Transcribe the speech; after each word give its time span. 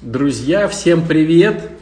Друзья, 0.00 0.68
всем 0.68 1.04
привет! 1.04 1.72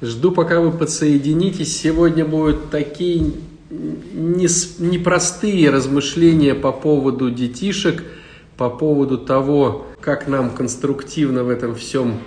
Жду, 0.00 0.32
пока 0.32 0.62
вы 0.62 0.72
подсоединитесь. 0.72 1.76
Сегодня 1.76 2.24
будут 2.24 2.70
такие 2.70 3.34
непростые 3.68 5.68
размышления 5.68 6.54
по 6.54 6.72
поводу 6.72 7.30
детишек, 7.30 8.02
по 8.56 8.70
поводу 8.70 9.18
того, 9.18 9.86
как 10.00 10.28
нам 10.28 10.48
конструктивно 10.48 11.44
в 11.44 11.50
этом 11.50 11.74
всем 11.74 12.20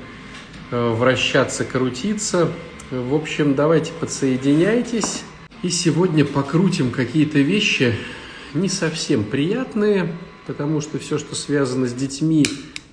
э, 0.69 0.93
вращаться, 0.93 1.65
крутиться. 1.65 2.47
В 2.92 3.15
общем, 3.15 3.55
давайте 3.55 3.94
подсоединяйтесь. 3.99 5.23
И 5.63 5.69
сегодня 5.69 6.23
покрутим 6.23 6.92
какие-то 6.92 7.39
вещи 7.39 7.96
не 8.53 8.69
совсем 8.69 9.23
приятные, 9.23 10.15
потому 10.46 10.81
что 10.81 10.99
все, 10.99 11.17
что 11.17 11.33
связано 11.33 11.87
с 11.87 11.94
детьми, 11.94 12.46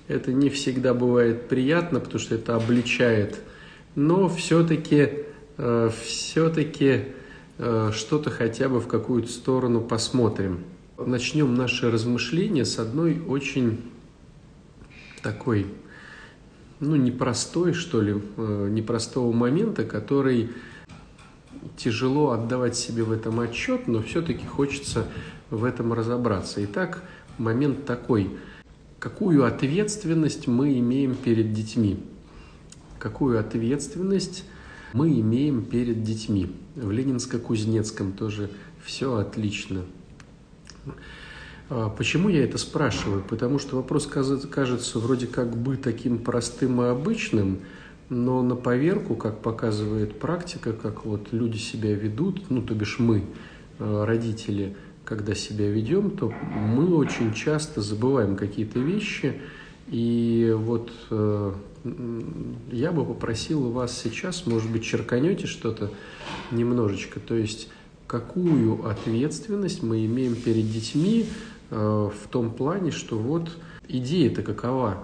это 0.09 0.33
не 0.33 0.49
всегда 0.49 0.93
бывает 0.93 1.47
приятно, 1.47 1.99
потому 1.99 2.19
что 2.19 2.35
это 2.35 2.55
обличает. 2.55 3.39
Но 3.95 4.27
все-таки 4.27 5.09
э, 5.57 5.89
все-таки 6.03 7.05
э, 7.59 7.91
что-то 7.93 8.31
хотя 8.31 8.69
бы 8.69 8.81
в 8.81 8.87
какую-то 8.87 9.31
сторону 9.31 9.81
посмотрим. 9.81 10.63
Начнем 10.97 11.53
наше 11.53 11.91
размышление 11.91 12.65
с 12.65 12.79
одной 12.79 13.21
очень 13.25 13.79
такой, 15.21 15.67
ну, 16.79 16.95
непростой, 16.95 17.73
что 17.73 18.01
ли, 18.01 18.15
э, 18.37 18.67
непростого 18.71 19.31
момента, 19.31 19.83
который 19.83 20.49
тяжело 21.77 22.31
отдавать 22.31 22.75
себе 22.75 23.03
в 23.03 23.11
этом 23.11 23.39
отчет, 23.39 23.87
но 23.87 24.01
все-таки 24.01 24.45
хочется 24.45 25.05
в 25.51 25.65
этом 25.65 25.93
разобраться. 25.93 26.63
Итак, 26.65 27.03
момент 27.37 27.85
такой– 27.85 28.31
какую 28.99 29.45
ответственность 29.45 30.47
мы 30.47 30.77
имеем 30.79 31.15
перед 31.15 31.53
детьми. 31.53 31.99
Какую 32.99 33.39
ответственность 33.39 34.43
мы 34.93 35.19
имеем 35.19 35.63
перед 35.63 36.03
детьми. 36.03 36.55
В 36.75 36.91
Ленинско-Кузнецком 36.91 38.11
тоже 38.11 38.49
все 38.83 39.15
отлично. 39.15 39.85
А 41.69 41.89
почему 41.89 42.29
я 42.29 42.43
это 42.43 42.57
спрашиваю? 42.57 43.23
Потому 43.23 43.59
что 43.59 43.77
вопрос 43.77 44.07
кажется 44.07 44.99
вроде 44.99 45.27
как 45.27 45.55
бы 45.55 45.77
таким 45.77 46.17
простым 46.17 46.81
и 46.81 46.85
обычным, 46.87 47.59
но 48.09 48.41
на 48.41 48.55
поверку, 48.55 49.15
как 49.15 49.41
показывает 49.41 50.19
практика, 50.19 50.73
как 50.73 51.05
вот 51.05 51.31
люди 51.31 51.57
себя 51.57 51.93
ведут, 51.93 52.49
ну, 52.49 52.63
то 52.63 52.73
бишь 52.73 52.97
мы, 52.97 53.23
э, 53.77 54.03
родители– 54.03 54.75
когда 55.09 55.33
себя 55.33 55.67
ведем, 55.67 56.11
то 56.11 56.31
мы 56.55 56.95
очень 56.95 57.33
часто 57.33 57.81
забываем 57.81 58.35
какие-то 58.35 58.79
вещи. 58.79 59.41
И 59.87 60.55
вот 60.55 60.91
э, 61.09 61.53
я 62.71 62.91
бы 62.91 63.03
попросил 63.03 63.71
вас 63.71 63.99
сейчас, 63.99 64.45
может 64.45 64.71
быть, 64.71 64.83
черканете 64.83 65.47
что-то 65.47 65.89
немножечко, 66.51 67.19
то 67.19 67.33
есть 67.33 67.69
какую 68.05 68.87
ответственность 68.87 69.81
мы 69.81 70.05
имеем 70.05 70.35
перед 70.35 70.71
детьми 70.71 71.25
э, 71.71 71.75
в 71.75 72.27
том 72.27 72.51
плане, 72.51 72.91
что 72.91 73.17
вот 73.17 73.49
идея-то 73.87 74.43
какова, 74.43 75.03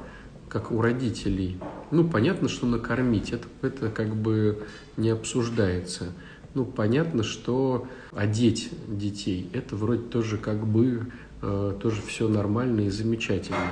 как 0.49 0.71
у 0.71 0.81
родителей. 0.81 1.57
Ну, 1.89 2.07
понятно, 2.07 2.47
что 2.47 2.67
накормить, 2.67 3.31
это, 3.33 3.47
это 3.63 3.89
как 3.89 4.15
бы 4.15 4.63
не 4.97 5.09
обсуждается– 5.09 6.13
ну, 6.55 6.65
понятно, 6.65 7.23
что 7.23 7.87
одеть 8.11 8.69
детей– 8.87 9.49
это 9.53 9.75
вроде 9.75 10.03
тоже 10.03 10.37
как 10.37 10.65
бы 10.65 11.07
э, 11.41 11.75
тоже 11.81 12.01
все 12.01 12.27
нормально 12.29 12.81
и 12.81 12.89
замечательно. 12.89 13.69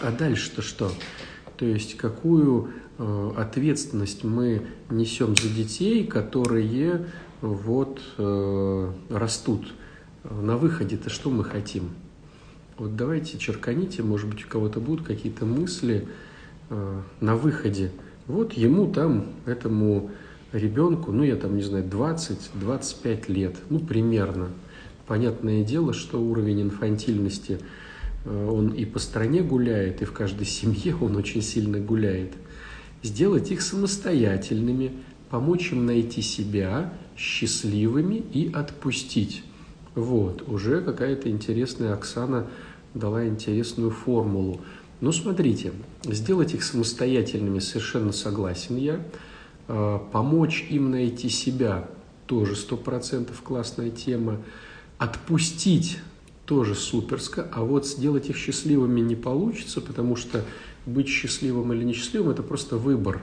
А 0.00 0.12
дальше-то 0.12 0.62
что? 0.62 0.90
То 1.56 1.66
есть 1.66 1.96
какую 1.96 2.70
э, 2.98 3.30
ответственность 3.36 4.22
мы 4.22 4.62
несем 4.90 5.34
за 5.36 5.48
детей, 5.48 6.06
которые 6.06 7.06
вот 7.40 8.00
э, 8.16 8.92
растут? 9.10 9.74
На 10.22 10.56
выходе-то 10.56 11.10
что 11.10 11.30
мы 11.30 11.42
хотим? 11.42 11.90
Вот 12.76 12.94
давайте 12.94 13.38
черканите, 13.38 14.04
может 14.04 14.28
быть, 14.28 14.44
у 14.44 14.48
кого-то 14.48 14.78
будут 14.78 15.04
какие-то 15.04 15.44
мысли 15.46 16.06
э, 16.70 17.00
на 17.20 17.34
выходе. 17.34 17.90
Вот 18.28 18.52
ему 18.52 18.92
там, 18.92 19.26
этому 19.46 20.12
ребенку, 20.52 21.12
ну, 21.12 21.24
я 21.24 21.36
там, 21.36 21.56
не 21.56 21.62
знаю, 21.62 21.84
20-25 21.84 23.30
лет, 23.32 23.56
ну, 23.70 23.78
примерно. 23.78 24.48
Понятное 25.06 25.64
дело, 25.64 25.92
что 25.92 26.20
уровень 26.20 26.62
инфантильности, 26.62 27.60
э, 28.24 28.48
он 28.50 28.70
и 28.70 28.84
по 28.84 28.98
стране 28.98 29.42
гуляет, 29.42 30.02
и 30.02 30.04
в 30.04 30.12
каждой 30.12 30.46
семье 30.46 30.96
он 31.00 31.16
очень 31.16 31.42
сильно 31.42 31.78
гуляет. 31.78 32.32
Сделать 33.02 33.50
их 33.50 33.62
самостоятельными, 33.62 34.92
помочь 35.30 35.72
им 35.72 35.86
найти 35.86 36.20
себя 36.22 36.92
счастливыми 37.16 38.16
и 38.16 38.50
отпустить. 38.52 39.44
Вот, 39.94 40.48
уже 40.48 40.80
какая-то 40.80 41.30
интересная 41.30 41.92
Оксана 41.92 42.46
дала 42.94 43.26
интересную 43.26 43.90
формулу. 43.90 44.60
Ну, 45.00 45.12
смотрите, 45.12 45.72
сделать 46.04 46.54
их 46.54 46.64
самостоятельными 46.64 47.58
совершенно 47.60 48.12
согласен 48.12 48.76
я– 48.76 49.00
помочь 49.68 50.66
им 50.70 50.90
найти 50.90 51.28
себя 51.28 51.88
тоже 52.26 52.56
сто 52.56 52.76
процентов 52.76 53.42
классная 53.42 53.90
тема. 53.90 54.38
Отпустить 54.98 55.98
тоже 56.46 56.74
суперско, 56.74 57.46
а 57.52 57.62
вот 57.62 57.86
сделать 57.86 58.30
их 58.30 58.36
счастливыми 58.36 59.00
не 59.00 59.16
получится, 59.16 59.80
потому 59.80 60.16
что 60.16 60.44
быть 60.86 61.08
счастливым 61.08 61.72
или 61.72 61.84
несчастливым– 61.84 62.30
это 62.32 62.42
просто 62.42 62.78
выбор. 62.78 63.20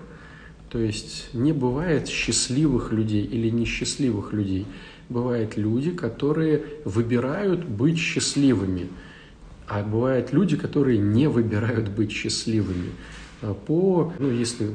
То 0.70 0.80
есть 0.80 1.30
не 1.34 1.52
бывает 1.52 2.08
счастливых 2.08 2.92
людей 2.92 3.24
или 3.24 3.50
несчастливых 3.50 4.34
людей. 4.34 4.66
Бывают 5.10 5.58
люди, 5.58 5.92
которые 5.92 6.66
выбирают 6.84 7.64
быть 7.64 7.98
счастливыми, 7.98 8.90
а 9.68 9.84
бывают 9.84 10.34
люди, 10.34 10.56
которые 10.58 10.98
не 10.98 11.28
выбирают 11.28 11.90
быть 11.90 12.12
счастливыми. 12.12 12.92
Э, 13.42 13.54
по, 13.66 14.14
ну, 14.20 14.30
если 14.30 14.72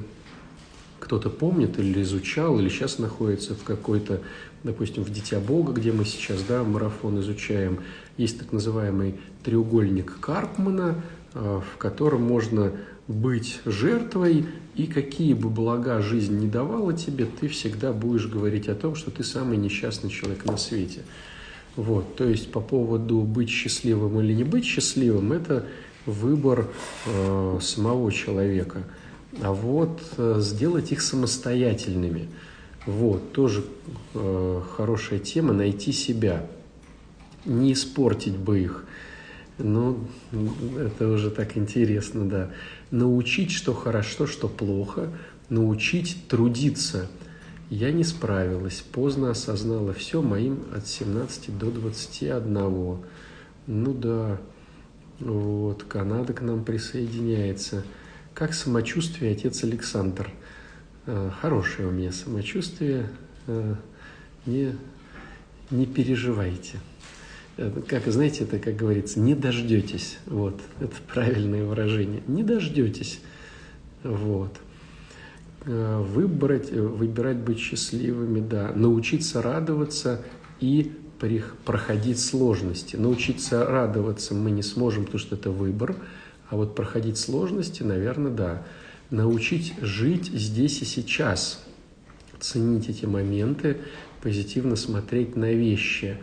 кто-то 1.10 1.28
помнит 1.28 1.76
или 1.81 2.03
изучал, 2.03 2.60
или 2.60 2.69
сейчас 2.69 3.00
находится 3.00 3.56
в 3.56 3.65
какой-то, 3.65 4.21
допустим, 4.62 5.03
в 5.03 5.10
«Дитя 5.10 5.41
Бога», 5.41 5.72
где 5.72 5.91
мы 5.91 6.04
сейчас, 6.04 6.41
да, 6.44 6.62
марафон 6.62 7.19
изучаем, 7.19 7.81
есть 8.16 8.38
так 8.38 8.53
называемый 8.53 9.16
треугольник 9.43 10.21
Карпмана, 10.21 11.03
э, 11.34 11.60
в 11.75 11.78
котором 11.78 12.22
можно 12.22 12.71
быть 13.09 13.59
жертвой, 13.65 14.47
и 14.76 14.87
какие 14.87 15.34
бы 15.34 15.50
блага 15.50 16.00
жизнь 16.00 16.38
не 16.38 16.47
давала 16.47 16.93
тебе, 16.93 17.27
ты 17.27 17.48
всегда 17.48 17.92
будешь 17.92 18.28
говорить 18.28 18.69
о 18.69 18.77
том, 18.77 18.94
что 18.94 19.10
ты 19.10 19.25
самый 19.25 19.56
несчастный 19.56 20.10
человек 20.10 20.44
на 20.44 20.56
свете. 20.59 21.00
Вот, 21.75 22.15
то 22.15 22.25
есть 22.25 22.53
по 22.53 22.60
поводу 22.60 23.22
быть 23.22 23.50
счастливым 23.50 24.21
или 24.21 24.32
не 24.32 24.44
быть 24.44 24.65
счастливым, 24.65 25.32
это 25.32 25.66
выбор 26.06 26.69
э, 27.06 27.59
самого 27.60 28.12
человека– 28.12 28.84
а 29.41 29.53
вот 29.53 30.03
э, 30.17 30.37
сделать 30.41 30.93
их 30.93 31.03
самостоятельными. 31.03 32.29
Вот, 32.87 33.33
тоже 33.33 33.65
э, 34.15 34.63
хорошая 34.77 35.19
тема, 35.19 35.53
найти 35.53 35.93
себя, 35.93 36.47
не 37.45 37.73
испортить 37.73 38.37
бы 38.37 38.61
их. 38.61 38.85
Ну, 39.59 39.99
это 40.79 41.09
уже 41.09 41.31
так 41.31 41.57
интересно, 41.57 42.29
да. 42.29 42.51
Научить, 42.91 43.51
что 43.51 43.75
хорошо, 43.75 44.27
что 44.27 44.49
плохо, 44.49 45.11
научить 45.49 46.17
трудиться. 46.29 47.09
Я 47.69 47.93
не 47.93 48.03
справилась, 48.03 48.83
поздно 48.93 49.31
осознала 49.31 49.93
все 49.93 50.23
моим 50.23 50.65
от 50.75 50.89
17 50.89 51.57
до 51.57 51.71
21. 51.71 52.99
Ну 53.67 53.95
да, 53.95 54.41
вот, 55.21 55.85
Канада 55.85 56.33
к 56.33 56.41
нам 56.41 56.65
присоединяется– 56.65 57.85
как 58.35 58.55
самочувствие, 58.55 59.33
отец 59.33 59.65
Александр? 59.65 60.31
Э, 61.07 61.31
хорошее 61.41 61.89
у 61.89 61.91
меня 61.91 62.13
самочувствие. 62.13 63.09
Э, 63.47 63.75
не, 64.47 64.75
не 65.71 65.87
переживайте. 65.87 66.78
Э, 67.57 67.71
как, 67.87 68.07
знаете, 68.07 68.45
это, 68.45 68.59
как 68.59 68.77
говорится, 68.77 69.21
не 69.21 69.34
дождетесь. 69.34 70.19
Вот, 70.27 70.60
это 70.81 70.95
правильное 71.13 71.65
выражение. 71.65 72.22
Не 72.27 72.43
дождетесь. 72.43 73.21
Вот. 74.03 74.57
Выбрать, 75.66 76.71
выбирать 76.71 77.37
быть 77.37 77.59
счастливыми, 77.59 78.41
да. 78.41 78.72
Научиться 78.75 79.43
радоваться 79.43 80.25
и 80.59 80.91
проходить 81.66 82.19
сложности. 82.19 82.97
Научиться 82.97 83.66
радоваться 83.66 84.33
мы 84.33 84.53
не 84.53 84.63
сможем, 84.63 85.04
потому 85.04 85.19
что 85.19 85.34
это 85.34 85.51
выбор– 85.51 85.97
а 86.51 86.57
вот 86.57 86.75
проходить 86.75 87.17
сложности, 87.17 87.83
наверное, 87.83 88.33
да. 88.33 88.63
Научить 89.11 89.75
жить 89.81 90.27
здесь 90.27 90.83
и 90.83 90.85
сейчас, 90.85 91.65
ценить 92.39 92.89
эти 92.89 93.07
моменты, 93.07 93.79
позитивно 94.23 94.77
смотреть 94.77 95.37
на 95.37 95.53
вещи. 95.53 96.17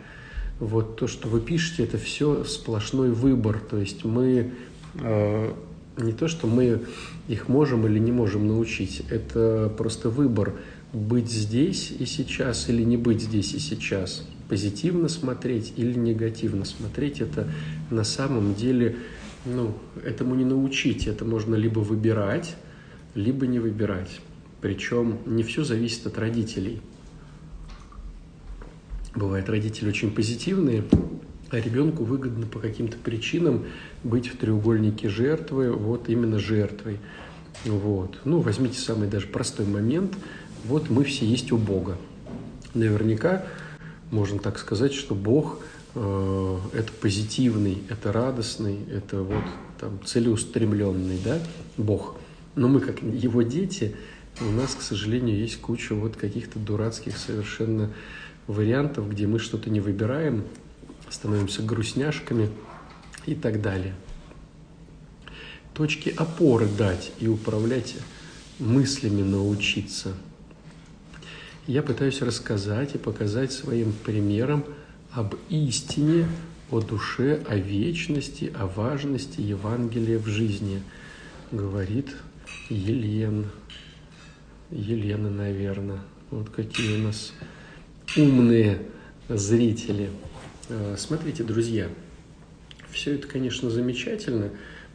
Вот 0.60 0.96
то, 0.96 1.06
что 1.06 1.28
вы 1.28 1.40
пишете, 1.40 1.84
это 1.84 1.98
все 1.98 2.44
сплошной 2.44 3.10
выбор. 3.10 3.58
То 3.58 3.78
есть 3.78 4.04
мы 4.04 4.52
э, 4.94 5.52
не 5.98 6.12
то, 6.12 6.28
что 6.28 6.46
мы 6.46 6.82
их 7.28 7.48
можем 7.48 7.86
или 7.86 7.98
не 7.98 8.12
можем 8.12 8.46
научить, 8.46 9.02
это 9.10 9.72
просто 9.76 10.10
выбор 10.10 10.54
быть 10.92 11.30
здесь 11.30 11.92
и 11.98 12.06
сейчас 12.06 12.68
или 12.68 12.82
не 12.82 12.96
быть 12.96 13.22
здесь 13.22 13.54
и 13.54 13.58
сейчас. 13.58 14.26
Позитивно 14.48 15.08
смотреть 15.08 15.74
или 15.76 15.92
негативно 15.98 16.64
смотреть, 16.64 17.20
это 17.20 17.48
на 17.90 18.04
самом 18.04 18.54
деле, 18.54 18.96
ну, 19.54 19.74
этому 20.02 20.34
не 20.34 20.44
научить, 20.44 21.06
это 21.06 21.24
можно 21.24 21.54
либо 21.54 21.80
выбирать, 21.80 22.56
либо 23.14 23.46
не 23.46 23.58
выбирать. 23.58 24.20
Причем 24.60 25.18
не 25.26 25.42
все 25.42 25.64
зависит 25.64 26.06
от 26.06 26.18
родителей. 26.18 26.80
Бывают 29.14 29.48
родители 29.48 29.88
очень 29.88 30.10
позитивные, 30.10 30.84
а 31.50 31.58
ребенку 31.58 32.04
выгодно 32.04 32.46
по 32.46 32.58
каким-то 32.58 32.98
причинам 32.98 33.64
быть 34.04 34.28
в 34.28 34.36
треугольнике 34.36 35.08
жертвы, 35.08 35.72
вот 35.72 36.08
именно 36.08 36.38
жертвой. 36.38 36.98
Вот. 37.64 38.18
Ну, 38.24 38.40
возьмите 38.40 38.78
самый 38.78 39.08
даже 39.08 39.26
простой 39.26 39.66
момент. 39.66 40.14
Вот 40.64 40.90
мы 40.90 41.04
все 41.04 41.24
есть 41.24 41.50
у 41.52 41.56
Бога. 41.56 41.96
Наверняка 42.74 43.46
можно 44.10 44.38
так 44.38 44.58
сказать, 44.58 44.92
что 44.92 45.14
Бог 45.14 45.60
это 45.94 46.92
позитивный, 47.00 47.82
это 47.88 48.12
радостный, 48.12 48.78
это 48.90 49.22
вот 49.22 49.44
там 49.80 50.00
целеустремленный, 50.04 51.18
да, 51.24 51.38
Бог. 51.76 52.16
Но 52.54 52.68
мы 52.68 52.80
как 52.80 53.02
его 53.02 53.42
дети, 53.42 53.96
у 54.40 54.50
нас, 54.50 54.74
к 54.74 54.82
сожалению, 54.82 55.38
есть 55.38 55.60
куча 55.60 55.94
вот 55.94 56.16
каких-то 56.16 56.58
дурацких 56.58 57.16
совершенно 57.16 57.90
вариантов, 58.46 59.08
где 59.10 59.26
мы 59.26 59.38
что-то 59.38 59.70
не 59.70 59.80
выбираем, 59.80 60.44
становимся 61.10 61.62
грустняшками 61.62 62.50
и 63.26 63.34
так 63.34 63.62
далее. 63.62 63.94
Точки 65.74 66.12
опоры 66.16 66.66
дать 66.66 67.12
и 67.20 67.28
управлять 67.28 67.96
мыслями 68.58 69.22
научиться. 69.22 70.14
Я 71.66 71.82
пытаюсь 71.82 72.22
рассказать 72.22 72.94
и 72.94 72.98
показать 72.98 73.52
своим 73.52 73.92
примером 73.92 74.64
об 75.12 75.34
истине, 75.48 76.26
о 76.70 76.80
душе, 76.80 77.42
о 77.48 77.56
вечности, 77.56 78.52
о 78.54 78.66
важности 78.66 79.40
Евангелия 79.40 80.18
в 80.18 80.26
жизни, 80.26 80.82
говорит 81.50 82.14
Елена. 82.68 83.46
Елена, 84.70 85.30
наверное. 85.30 86.00
Вот 86.30 86.50
какие 86.50 87.00
у 87.00 87.04
нас 87.04 87.32
умные 88.16 88.82
зрители. 89.28 90.10
Э, 90.68 90.96
смотрите, 90.98 91.42
друзья, 91.42 91.88
все 92.90 93.14
это, 93.14 93.26
конечно, 93.26 93.70
замечательно. 93.70 94.50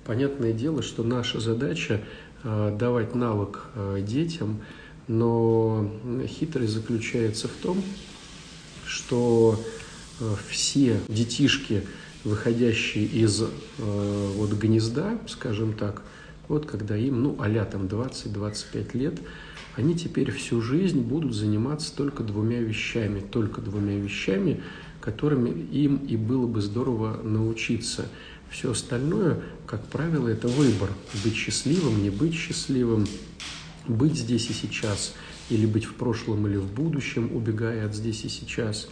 Понятное 0.06 0.54
дело, 0.54 0.84
что 0.84 1.04
наша 1.04 1.40
задача 1.40 2.02
э, 2.44 2.76
давать 2.80 3.16
навык 3.16 3.66
э, 3.74 4.04
детям, 4.06 4.62
но 5.08 5.92
хитрость 6.28 6.74
заключается 6.74 7.48
в 7.48 7.54
том, 7.54 7.84
что 8.86 9.60
все 10.50 11.00
детишки, 11.08 11.84
выходящие 12.24 13.06
из 13.06 13.44
вот 13.78 14.54
гнезда, 14.54 15.20
скажем 15.28 15.74
так, 15.74 16.02
вот 16.48 16.66
когда 16.66 16.98
им, 16.98 17.24
ну, 17.24 17.38
а 17.40 17.66
там 17.66 17.86
20-25 17.86 18.98
лет, 18.98 19.20
они 19.76 19.96
теперь 19.96 20.32
всю 20.32 20.62
жизнь 20.62 21.02
будут 21.02 21.34
заниматься 21.34 21.96
только 21.96 22.24
двумя 22.24 22.60
вещами, 22.60 23.22
только 23.22 23.60
двумя 23.62 23.98
вещами, 23.98 24.62
которыми 25.02 25.50
им 25.72 25.98
и 25.98 26.16
было 26.16 26.46
бы 26.46 26.62
здорово 26.62 27.20
научиться. 27.24 28.06
Все 28.50 28.72
остальное, 28.72 29.42
как 29.66 29.84
правило, 29.88 30.28
это 30.28 30.48
выбор. 30.48 30.92
Быть 31.24 31.34
счастливым, 31.36 32.04
не 32.04 32.12
быть 32.12 32.36
счастливым, 32.36 33.08
быть 33.88 34.16
здесь 34.16 34.50
и 34.50 34.54
сейчас, 34.54 35.16
или 35.50 35.66
быть 35.66 35.86
в 35.86 35.96
прошлом, 35.96 36.48
или 36.48 36.58
в 36.58 36.72
будущем, 36.72 37.36
убегая 37.36 37.86
от 37.86 37.96
здесь 37.96 38.26
и 38.26 38.30
сейчас. 38.30 38.90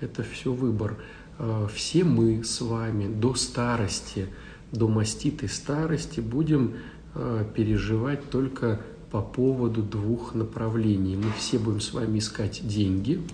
Это 0.00 0.22
все 0.22 0.52
выбор. 0.52 0.96
А, 1.38 1.68
все 1.72 2.04
мы 2.04 2.44
с 2.44 2.60
вами 2.60 3.06
до 3.12 3.34
старости, 3.34 4.28
до 4.72 4.88
маститой 4.88 5.48
старости 5.48 6.20
будем 6.20 6.74
а, 7.14 7.44
переживать 7.44 8.30
только 8.30 8.80
по 9.10 9.22
поводу 9.22 9.82
двух 9.82 10.34
направлений. 10.34 11.16
Мы 11.16 11.32
все 11.36 11.58
будем 11.58 11.80
с 11.80 11.92
вами 11.92 12.18
искать 12.18 12.66
деньги– 12.66 13.20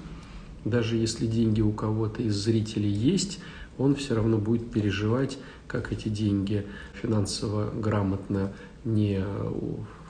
даже 0.67 0.97
если 0.97 1.27
деньги 1.27 1.61
у 1.61 1.71
кого-то 1.71 2.23
из 2.23 2.35
зрителей 2.35 2.91
есть, 2.91 3.39
он 3.79 3.95
все 3.95 4.17
равно 4.17 4.37
будет 4.37 4.73
переживать, 4.73 5.39
как 5.69 5.93
эти 5.93 6.09
деньги 6.09 6.67
финансово 7.01 7.71
грамотно 7.71 8.53
не 8.85 9.25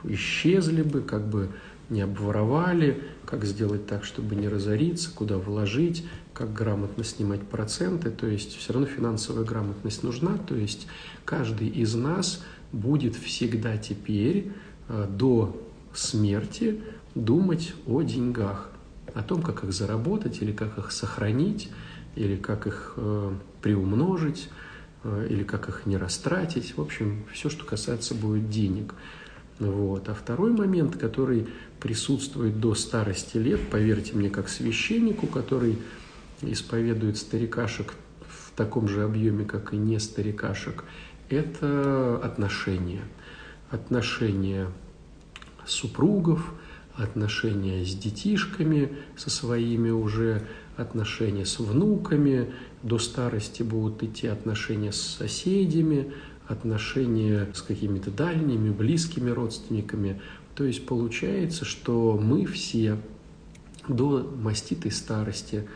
исчезли 0.04 0.80
бы, 0.80 1.02
как 1.02 1.28
бы 1.28 1.50
не 1.88 2.00
обворовали, 2.00 3.02
как 3.24 3.44
сделать 3.44 3.86
так, 3.86 4.04
чтобы 4.04 4.34
не 4.34 4.48
разориться, 4.48 5.10
куда 5.14 5.38
вложить, 5.38 6.04
как 6.32 6.52
грамотно 6.52 7.04
снимать 7.04 7.42
проценты. 7.42 8.10
То 8.10 8.26
есть 8.26 8.56
все 8.56 8.72
равно 8.72 8.86
финансовая 8.88 9.44
грамотность 9.44 10.02
нужна. 10.02 10.36
То 10.38 10.54
есть 10.54 10.86
каждый 11.24 11.68
из 11.68 11.94
нас 11.94 12.42
будет 12.72 13.14
всегда 13.14 13.76
теперь 13.76 14.52
э, 14.88 15.06
до 15.08 15.56
смерти 15.94 16.80
думать 17.14 17.72
о 17.86 18.02
деньгах 18.02 18.70
о 19.16 19.22
том, 19.22 19.40
как 19.40 19.64
их 19.64 19.72
заработать, 19.72 20.42
или 20.42 20.52
как 20.52 20.76
их 20.76 20.92
сохранить, 20.92 21.70
или 22.16 22.36
как 22.36 22.66
их 22.66 22.94
э, 22.96 23.32
приумножить, 23.62 24.50
э, 25.04 25.28
или 25.30 25.42
как 25.42 25.70
их 25.70 25.86
не 25.86 25.96
растратить. 25.96 26.76
В 26.76 26.82
общем, 26.82 27.24
все, 27.32 27.48
что 27.48 27.64
касается 27.64 28.14
будет 28.14 28.50
денег. 28.50 28.94
Вот. 29.58 30.08
А 30.08 30.14
второй 30.14 30.52
момент, 30.52 30.96
который 30.96 31.46
присутствует 31.80 32.60
до 32.60 32.74
старости 32.74 33.38
лет, 33.38 33.60
поверьте 33.70 34.14
мне, 34.14 34.30
как 34.30 34.48
священнику, 34.48 35.26
который 35.26 35.78
исповедует 36.42 37.16
старикашек 37.16 37.94
в 38.28 38.52
таком 38.56 38.88
же 38.88 39.02
объеме, 39.02 39.44
как 39.44 39.72
и 39.72 39.76
не 39.76 39.98
старикашек, 39.98 40.84
это 41.30 42.20
отношения. 42.22 43.02
Отношения 43.70 44.68
супругов– 45.66 46.52
отношения 46.96 47.84
с 47.84 47.94
детишками, 47.94 48.96
со 49.16 49.30
своими 49.30 49.90
уже 49.90 50.42
отношения 50.76 51.44
с 51.44 51.58
внуками, 51.58 52.52
до 52.82 52.98
старости 52.98 53.62
будут 53.62 54.02
идти 54.02 54.26
отношения 54.26 54.92
с 54.92 55.00
соседями, 55.00 56.12
отношения 56.48 57.48
с 57.54 57.62
какими-то 57.62 58.10
дальними, 58.10 58.70
близкими 58.70 59.30
родственниками. 59.30 60.20
То 60.54 60.64
есть 60.64 60.86
получается, 60.86 61.64
что 61.64 62.18
мы 62.22 62.46
все 62.46 62.96
до 63.88 64.32
маститой 64.42 64.90
старости 64.90 65.68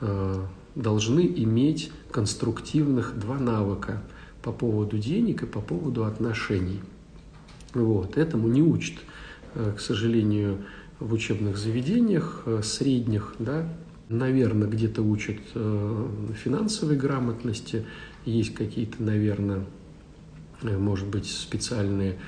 э, 0.00 0.46
должны 0.74 1.20
иметь 1.20 1.92
конструктивных 2.10 3.18
два 3.18 3.38
навыка 3.38 4.02
по 4.42 4.52
поводу 4.52 4.98
денег 4.98 5.42
и 5.42 5.46
по 5.46 5.60
поводу 5.60 6.04
отношений. 6.04 6.80
Вот. 7.72 8.16
Этому 8.16 8.48
не 8.48 8.62
учат 8.62 8.94
Э, 9.54 9.72
к 9.76 9.80
сожалению, 9.80 10.58
в 10.98 11.12
учебных 11.12 11.56
заведениях 11.56 12.42
э, 12.46 12.60
средних, 12.62 13.34
да, 13.38 13.68
наверное, 14.08 14.68
где-то 14.68 15.02
учат 15.02 15.38
финансовой 16.44 16.96
грамотности, 16.96 17.86
есть 18.26 18.54
какие-то, 18.54 19.02
наверное, 19.02 19.64
может 20.62 21.06
быть, 21.06 21.26
специальные 21.26 22.18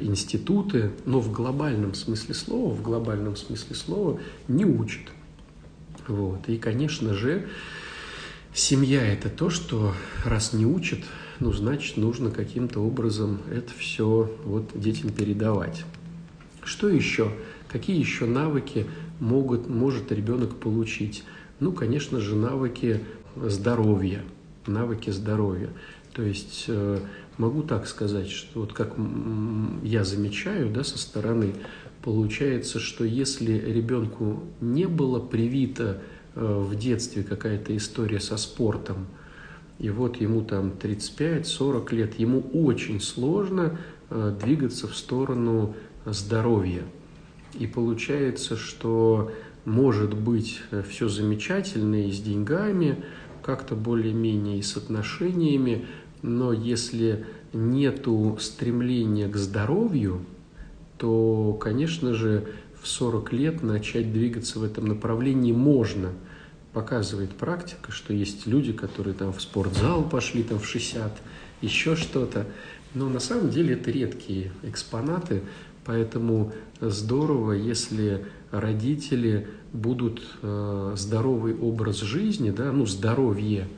институты, 0.00 0.92
но 1.06 1.20
в 1.20 1.32
глобальном 1.32 1.94
смысле 1.94 2.34
слова, 2.34 2.72
в 2.72 2.82
глобальном 2.82 3.36
смысле 3.36 3.74
слова 3.74 4.20
не 4.48 4.64
учат. 4.64 5.02
Вот. 6.06 6.48
И, 6.48 6.58
конечно 6.58 7.14
же, 7.14 7.48
семья– 8.54 9.02
это 9.12 9.28
то, 9.28 9.50
что 9.50 9.94
раз 10.24 10.52
не 10.52 10.66
учат, 10.66 11.00
ну, 11.40 11.52
значит, 11.52 11.96
нужно 11.96 12.30
каким-то 12.30 12.80
образом 12.80 13.40
это 13.50 13.72
все 13.76 14.30
вот 14.44 14.70
детям 14.74 15.10
передавать. 15.10 15.84
Что 16.62 16.88
еще? 16.88 17.32
Какие 17.68 17.98
еще 17.98 18.26
навыки 18.26 18.86
могут, 19.18 19.68
может 19.68 20.12
ребенок 20.12 20.56
получить? 20.56 21.24
Ну, 21.58 21.72
конечно 21.72 22.20
же, 22.20 22.36
навыки 22.36 23.00
здоровья. 23.36 24.22
Навыки 24.66 25.10
здоровья. 25.10 25.70
То 26.12 26.22
есть 26.22 26.66
э, 26.68 27.00
могу 27.38 27.62
так 27.62 27.86
сказать, 27.86 28.30
что 28.30 28.60
вот 28.60 28.72
как 28.72 28.94
я 29.82 30.04
замечаю 30.04 30.70
да, 30.70 30.84
со 30.84 30.98
стороны, 30.98 31.54
получается, 32.02 32.78
что 32.78 33.04
если 33.04 33.52
ребенку 33.52 34.40
не 34.60 34.86
было 34.86 35.20
привита 35.20 36.02
э, 36.34 36.40
в 36.44 36.74
детстве 36.76 37.22
какая-то 37.22 37.76
история 37.76 38.20
со 38.20 38.36
спортом, 38.36 39.06
и 39.78 39.90
вот 39.90 40.20
ему 40.20 40.42
там 40.42 40.72
35-40 40.80 41.94
лет, 41.94 42.18
ему 42.18 42.40
очень 42.52 43.00
сложно 43.00 43.78
э, 44.10 44.36
двигаться 44.42 44.86
в 44.86 44.96
сторону 44.96 45.74
здоровья. 46.04 46.82
И 47.58 47.66
получается, 47.66 48.56
что 48.56 49.32
может 49.64 50.14
быть 50.14 50.60
э, 50.70 50.82
все 50.88 51.08
замечательно 51.08 52.06
и 52.06 52.12
с 52.12 52.20
деньгами, 52.20 53.04
как-то 53.42 53.74
более-менее 53.74 54.58
и 54.58 54.62
с 54.62 54.76
отношениями, 54.76 55.86
но 56.22 56.52
если 56.52 57.26
нету 57.52 58.38
стремления 58.40 59.28
к 59.28 59.36
здоровью, 59.36 60.24
то, 60.96 61.52
конечно 61.60 62.14
же, 62.14 62.46
в 62.80 62.88
40 62.88 63.32
лет 63.32 63.62
начать 63.62 64.12
двигаться 64.12 64.58
в 64.58 64.64
этом 64.64 64.86
направлении 64.86 65.52
можно. 65.52 66.12
Показывает 66.72 67.30
практика, 67.30 67.92
что 67.92 68.12
есть 68.12 68.46
люди, 68.46 68.72
которые 68.72 69.14
там 69.14 69.32
в 69.32 69.42
спортзал 69.42 70.08
пошли 70.08 70.42
там 70.42 70.58
в 70.58 70.66
60, 70.66 71.12
еще 71.60 71.96
что-то. 71.96 72.46
Но 72.94 73.08
на 73.08 73.20
самом 73.20 73.50
деле 73.50 73.74
это 73.74 73.90
редкие 73.90 74.52
экспонаты, 74.62 75.42
поэтому 75.84 76.52
здорово, 76.80 77.52
если 77.52 78.24
родители 78.50 79.48
будут 79.72 80.22
э, 80.42 80.94
здоровый 80.96 81.56
образ 81.56 82.00
жизни, 82.00 82.50
да, 82.50 82.70
ну 82.72 82.86
здоровье, 82.86 83.68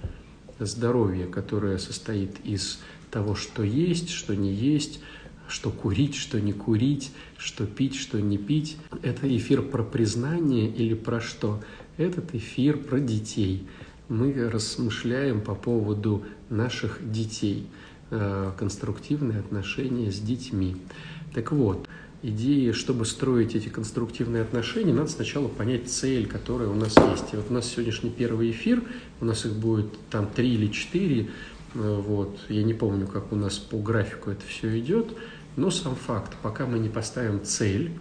здоровье, 0.59 1.27
которое 1.27 1.79
состоит 1.79 2.31
из 2.45 2.81
того, 3.11 3.35
что 3.35 3.63
есть, 3.63 4.11
что 4.11 4.35
не 4.35 4.53
есть, 4.53 5.01
что 5.49 5.71
курить, 5.71 6.15
что 6.15 6.41
не 6.41 6.53
курить, 6.53 7.13
что 7.37 7.67
пить, 7.67 7.95
что 7.97 8.21
не 8.21 8.39
пить. 8.39 8.77
Это 9.03 9.35
эфир 9.37 9.63
про 9.63 9.83
признание 9.83 10.69
или 10.69 10.95
про 10.95 11.21
что? 11.21 11.63
Этот 11.97 12.35
эфир 12.35 12.79
про 12.79 12.99
детей. 12.99 13.67
Мы 14.09 14.33
размышляем 14.51 15.41
по 15.41 15.55
поводу 15.55 16.25
наших 16.51 16.99
детей, 17.11 17.67
э, 18.11 18.53
конструктивные 18.59 19.41
отношения 19.41 20.11
с 20.11 20.19
детьми. 20.19 20.77
Так 21.35 21.53
вот, 21.53 21.89
идеи, 22.25 22.73
чтобы 22.73 23.05
строить 23.05 23.55
эти 23.55 23.69
конструктивные 23.69 24.43
отношения, 24.43 24.95
надо 24.95 25.11
сначала 25.11 25.47
понять 25.47 25.91
цель, 25.91 26.27
которая 26.27 26.69
у 26.69 26.75
нас 26.75 26.97
есть. 26.97 27.33
И 27.33 27.37
вот 27.37 27.47
у 27.51 27.53
нас 27.53 27.67
сегодняшний 27.67 28.11
первый 28.11 28.51
эфир, 28.51 28.83
у 29.21 29.27
нас 29.27 29.45
их 29.45 29.53
будет 29.53 29.87
там 30.09 30.27
три 30.27 30.55
или 30.55 30.69
четыре, 30.69 31.29
э, 31.75 32.03
вот, 32.07 32.39
я 32.49 32.63
не 32.63 32.73
помню, 32.73 33.07
как 33.07 33.31
у 33.31 33.37
нас 33.37 33.59
по 33.59 33.77
графику 33.77 34.31
это 34.31 34.45
все 34.47 34.79
идет, 34.79 35.15
но 35.57 35.71
сам 35.71 35.95
факт, 35.95 36.33
пока 36.43 36.67
мы 36.67 36.79
не 36.79 36.89
поставим 36.89 37.45
цель, 37.45 37.93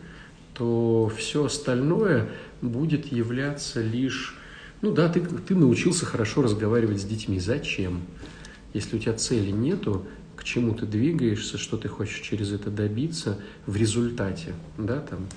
то 0.53 1.11
все 1.15 1.45
остальное 1.45 2.29
будет 2.61 3.11
являться 3.11 3.81
лишь... 3.81 4.37
Ну 4.81 4.93
да, 4.93 5.09
ты, 5.09 5.19
ты 5.21 5.55
научился 5.55 6.05
хорошо 6.05 6.43
разговаривать 6.43 7.01
с 7.01 7.03
детьми. 7.03 7.39
Зачем? 7.39 8.01
Если 8.73 8.95
у 8.95 8.99
тебя 8.99 9.13
цели 9.13 9.51
нету, 9.51 10.05
к 10.35 10.43
чему 10.43 10.73
ты 10.73 10.85
двигаешься, 10.85 11.57
что 11.57 11.77
ты 11.77 11.87
хочешь 11.87 12.19
через 12.19 12.51
это 12.51 12.69
добиться 12.69 13.39
в 13.65 13.75
результате, 13.75 14.53
да, 14.77 14.99
там, 14.99 15.27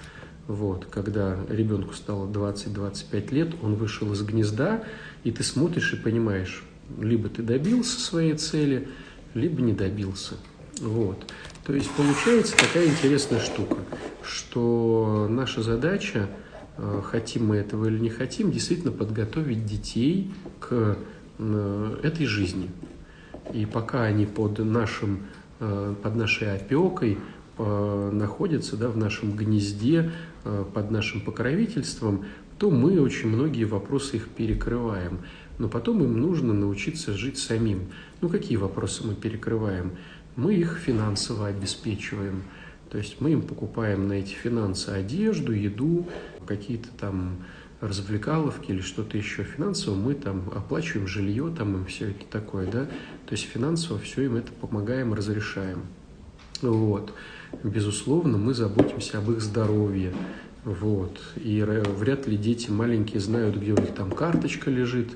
вот, 0.46 0.86
когда 0.86 1.38
ребенку 1.48 1.94
стало 1.94 2.30
20-25 2.30 3.34
лет, 3.34 3.54
он 3.62 3.74
вышел 3.74 4.12
из 4.12 4.22
гнезда, 4.22 4.84
и 5.24 5.32
ты 5.32 5.42
смотришь 5.42 5.92
и 5.92 5.96
понимаешь, 5.96 6.62
либо 7.00 7.28
ты 7.28 7.42
добился 7.42 8.00
своей 8.00 8.34
цели, 8.34 8.88
либо 9.34 9.60
не 9.60 9.72
добился. 9.72 10.34
Вот. 10.80 11.32
То 11.64 11.74
есть 11.74 11.90
получается 11.92 12.56
такая 12.56 12.86
интересная 12.86 13.40
штука, 13.40 13.76
что 14.22 15.26
наша 15.28 15.62
задача, 15.62 16.28
э, 16.76 17.00
хотим 17.04 17.46
мы 17.46 17.56
этого 17.56 17.86
или 17.86 17.98
не 17.98 18.10
хотим, 18.10 18.52
действительно 18.52 18.92
подготовить 18.92 19.66
детей 19.66 20.32
к 20.60 20.96
э, 21.38 21.96
этой 22.04 22.26
жизни. 22.26 22.70
И 23.52 23.66
пока 23.66 24.04
они 24.04 24.26
под, 24.26 24.58
нашим, 24.58 25.26
э, 25.60 25.94
под 26.02 26.16
нашей 26.16 26.54
опекой 26.54 27.18
находятся 27.58 28.76
да, 28.76 28.90
в 28.90 28.98
нашем 28.98 29.34
гнезде, 29.34 30.10
под 30.44 30.90
нашим 30.90 31.22
покровительством, 31.22 32.26
то 32.58 32.70
мы 32.70 33.00
очень 33.00 33.30
многие 33.30 33.64
вопросы 33.64 34.16
их 34.16 34.28
перекрываем. 34.28 35.20
Но 35.58 35.70
потом 35.70 36.04
им 36.04 36.20
нужно 36.20 36.52
научиться 36.52 37.14
жить 37.14 37.38
самим. 37.38 37.86
Ну, 38.20 38.28
какие 38.28 38.58
вопросы 38.58 39.06
мы 39.06 39.14
перекрываем? 39.14 39.92
мы 40.36 40.54
их 40.54 40.78
финансово 40.78 41.48
обеспечиваем. 41.48 42.44
То 42.90 42.98
есть 42.98 43.20
мы 43.20 43.32
им 43.32 43.42
покупаем 43.42 44.06
на 44.06 44.14
эти 44.14 44.32
финансы 44.32 44.90
одежду, 44.90 45.52
еду, 45.52 46.06
какие-то 46.46 46.88
там 47.00 47.38
развлекаловки 47.80 48.70
или 48.70 48.80
что-то 48.80 49.16
еще 49.16 49.44
финансово, 49.44 49.94
мы 49.94 50.14
там 50.14 50.50
оплачиваем 50.54 51.06
жилье, 51.06 51.52
там 51.56 51.76
им 51.76 51.86
все 51.86 52.10
это 52.10 52.24
такое, 52.30 52.66
да, 52.70 52.86
то 52.86 53.32
есть 53.32 53.44
финансово 53.44 53.98
все 53.98 54.22
им 54.22 54.36
это 54.36 54.52
помогаем, 54.52 55.12
разрешаем. 55.12 55.82
Вот. 56.62 57.12
Безусловно, 57.62 58.38
мы 58.38 58.54
заботимся 58.54 59.18
об 59.18 59.30
их 59.30 59.40
здоровье, 59.40 60.12
вот. 60.64 61.20
И 61.36 61.62
вряд 61.62 62.26
ли 62.26 62.36
дети 62.36 62.70
маленькие 62.70 63.20
знают, 63.20 63.56
где 63.56 63.72
у 63.72 63.78
них 63.78 63.94
там 63.94 64.10
карточка 64.10 64.70
лежит, 64.70 65.10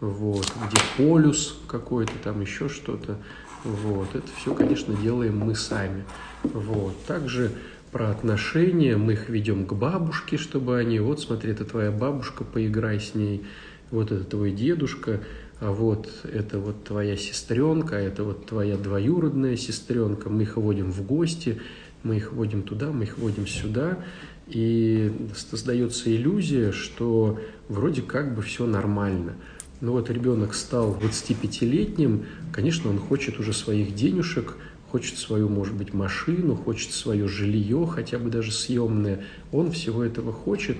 вот, 0.00 0.52
где 0.66 0.80
полюс 0.96 1.58
какой-то, 1.68 2.12
там 2.22 2.40
еще 2.40 2.68
что-то. 2.68 3.18
Вот. 3.64 4.14
Это 4.14 4.26
все, 4.36 4.54
конечно, 4.54 4.94
делаем 4.94 5.38
мы 5.38 5.54
сами. 5.54 6.04
Вот. 6.42 7.02
Также 7.04 7.52
про 7.92 8.10
отношения, 8.10 8.96
мы 8.96 9.14
их 9.14 9.28
ведем 9.28 9.66
к 9.66 9.72
бабушке, 9.72 10.36
чтобы 10.36 10.78
они, 10.78 10.98
вот 11.00 11.20
смотри, 11.20 11.52
это 11.52 11.64
твоя 11.64 11.90
бабушка, 11.90 12.44
поиграй 12.44 13.00
с 13.00 13.14
ней, 13.14 13.44
вот 13.90 14.12
это 14.12 14.24
твой 14.24 14.52
дедушка, 14.52 15.20
а 15.60 15.72
вот 15.72 16.08
это 16.24 16.58
вот 16.58 16.84
твоя 16.84 17.16
сестренка, 17.16 17.96
а 17.96 18.00
это 18.00 18.24
вот 18.24 18.46
твоя 18.46 18.76
двоюродная 18.76 19.56
сестренка, 19.56 20.30
мы 20.30 20.42
их 20.42 20.56
водим 20.56 20.92
в 20.92 21.04
гости, 21.04 21.60
мы 22.02 22.16
их 22.16 22.32
водим 22.32 22.62
туда, 22.62 22.92
мы 22.92 23.04
их 23.04 23.18
водим 23.18 23.46
сюда, 23.46 23.98
и 24.46 25.12
создается 25.34 26.14
иллюзия, 26.14 26.72
что 26.72 27.40
вроде 27.68 28.02
как 28.02 28.34
бы 28.34 28.42
все 28.42 28.66
нормально– 28.66 29.34
ну 29.80 29.92
вот 29.92 30.10
ребенок 30.10 30.54
стал 30.54 30.94
25-летним, 31.00 32.26
конечно, 32.52 32.90
он 32.90 32.98
хочет 32.98 33.38
уже 33.38 33.54
своих 33.54 33.94
денежек, 33.94 34.56
хочет 34.90 35.18
свою, 35.18 35.48
может 35.48 35.74
быть, 35.74 35.94
машину, 35.94 36.56
хочет 36.56 36.92
свое 36.92 37.28
жилье, 37.28 37.86
хотя 37.86 38.18
бы 38.18 38.30
даже 38.30 38.52
съемное. 38.52 39.24
Он 39.52 39.70
всего 39.70 40.04
этого 40.04 40.32
хочет, 40.32 40.76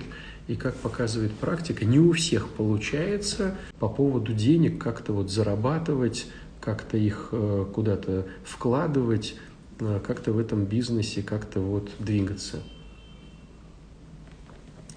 и, 0.47 0.55
как 0.55 0.75
показывает 0.75 1.31
практика, 1.33 1.85
не 1.85 1.99
у 1.99 2.11
всех 2.11 2.49
получается 2.49 3.55
по 3.79 3.87
поводу 3.87 4.33
денег 4.33 4.81
как-то 4.81 5.13
вот 5.13 5.31
зарабатывать, 5.31 6.27
как-то 6.59 6.97
их 6.97 7.29
э, 7.31 7.65
куда-то 7.73 8.27
вкладывать, 8.43 9.35
э, 9.79 9.99
как-то 10.05 10.33
в 10.33 10.39
этом 10.39 10.65
бизнесе 10.65 11.23
как-то 11.23 11.59
вот 11.59 11.89
двигаться. 11.99 12.61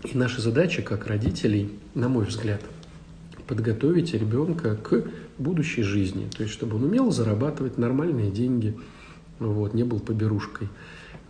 И 0.02 0.16
наша 0.16 0.40
задача 0.40 0.82
как 0.82 1.06
родителей, 1.06 1.70
на 1.94 2.08
мой 2.08 2.26
взгляд– 2.26 2.60
подготовить 3.46 4.14
ребенка 4.14 4.76
к 4.76 5.04
будущей 5.38 5.82
жизни. 5.82 6.28
То 6.36 6.42
есть, 6.42 6.54
чтобы 6.54 6.76
он 6.76 6.84
умел 6.84 7.10
зарабатывать 7.10 7.78
нормальные 7.78 8.30
деньги, 8.30 8.76
вот, 9.38 9.74
не 9.74 9.84
был 9.84 10.00
поберушкой. 10.00 10.68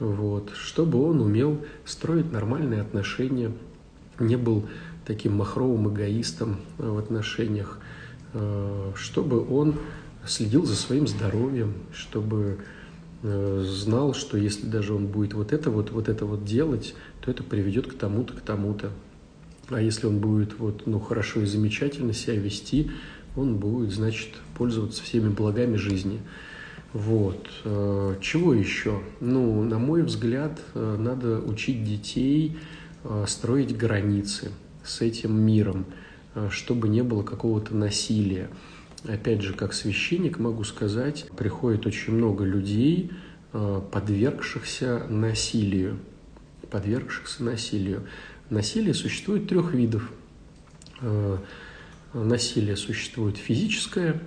Вот, 0.01 0.51
чтобы 0.55 1.03
он 1.03 1.21
умел 1.21 1.61
строить 1.85 2.33
нормальные 2.33 2.81
отношения, 2.81 3.53
не 4.19 4.37
был 4.37 4.67
таким 5.07 5.37
махровым 5.37 5.93
эгоистом 5.93 6.57
в 6.79 6.99
отношениях, 6.99 7.79
э, 8.33 8.93
чтобы 8.97 9.47
он 9.49 9.77
следил 10.27 10.65
за 10.65 10.75
своим 10.75 11.07
здоровьем, 11.07 11.75
чтобы 11.93 12.59
э, 13.23 13.65
знал, 13.67 14.15
что 14.15 14.37
если 14.37 14.67
даже 14.67 14.95
он 14.95 15.07
будет 15.07 15.35
вот 15.35 15.53
это 15.53 15.71
вот, 15.71 15.91
вот 15.91 16.09
это 16.09 16.27
вот 16.27 16.45
делать, 16.45 16.95
то 17.21 17.31
это 17.31 17.43
приведет 17.43 17.87
к 17.87 17.97
тому-то, 17.97 18.33
к 18.33 18.41
тому-то. 18.41 18.91
А 19.69 19.81
если 19.81 20.07
он 20.07 20.19
будет 20.19 20.59
вот, 20.59 20.87
ну, 20.87 20.99
хорошо 20.99 21.41
и 21.41 21.47
замечательно 21.47 22.13
себя 22.13 22.37
вести, 22.37 22.91
он 23.37 23.57
будет, 23.57 23.93
значит, 23.93 24.31
пользоваться 24.57 25.03
всеми 25.03 25.29
благами 25.29 25.77
жизни. 25.77 26.21
Вот. 26.95 27.51
Э, 27.65 28.15
чего 28.21 28.55
еще? 28.55 29.03
Ну, 29.19 29.65
на 29.65 29.81
мой 29.81 30.03
взгляд, 30.03 30.61
э, 30.75 30.97
надо 30.97 31.41
учить 31.41 31.85
детей 31.85 32.57
э, 33.03 33.25
строить 33.27 33.77
границы 33.77 34.53
с 34.85 35.01
этим 35.01 35.35
миром, 35.35 35.87
чтобы 36.51 36.89
не 36.89 37.03
было 37.03 37.23
какого-то 37.23 37.75
насилия. 37.75 38.49
Опять 39.09 39.41
же, 39.41 39.55
как 39.55 39.73
священник 39.73 40.39
могу 40.39 40.63
сказать, 40.63 41.27
приходит 41.37 41.87
очень 41.87 42.13
много 42.13 42.45
людей, 42.45 43.11
подвергшихся 43.53 45.07
насилию, 45.09 45.99
подвергшихся 46.71 47.45
насилию. 47.45 48.03
Насилие 48.51 48.93
существует 48.93 49.49
трех 49.49 49.73
видов. 49.73 50.11
Насилие 52.13 52.77
существует 52.77 53.39
физическое, 53.39 54.21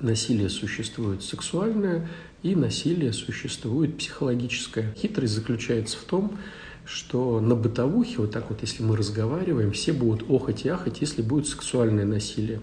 насилие 0.00 0.48
существует 0.48 1.22
сексуальное 1.22 2.08
и 2.42 2.54
насилие 2.54 3.12
существует 3.12 3.98
психологическое. 3.98 4.94
Хитрость 4.96 5.34
заключается 5.34 5.98
в 5.98 6.02
том, 6.02 6.38
что 6.84 7.40
на 7.40 7.54
бытовухе, 7.54 8.16
вот 8.18 8.32
так 8.32 8.50
вот, 8.50 8.62
если 8.62 8.82
мы 8.82 8.96
разговариваем, 8.96 9.72
все 9.72 9.92
будут 9.92 10.28
охать 10.30 10.64
и 10.64 10.68
ахать, 10.68 11.00
если 11.00 11.22
будет 11.22 11.46
сексуальное 11.46 12.06
насилие 12.06 12.60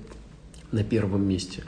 на 0.72 0.84
первом 0.84 1.28
месте. 1.28 1.64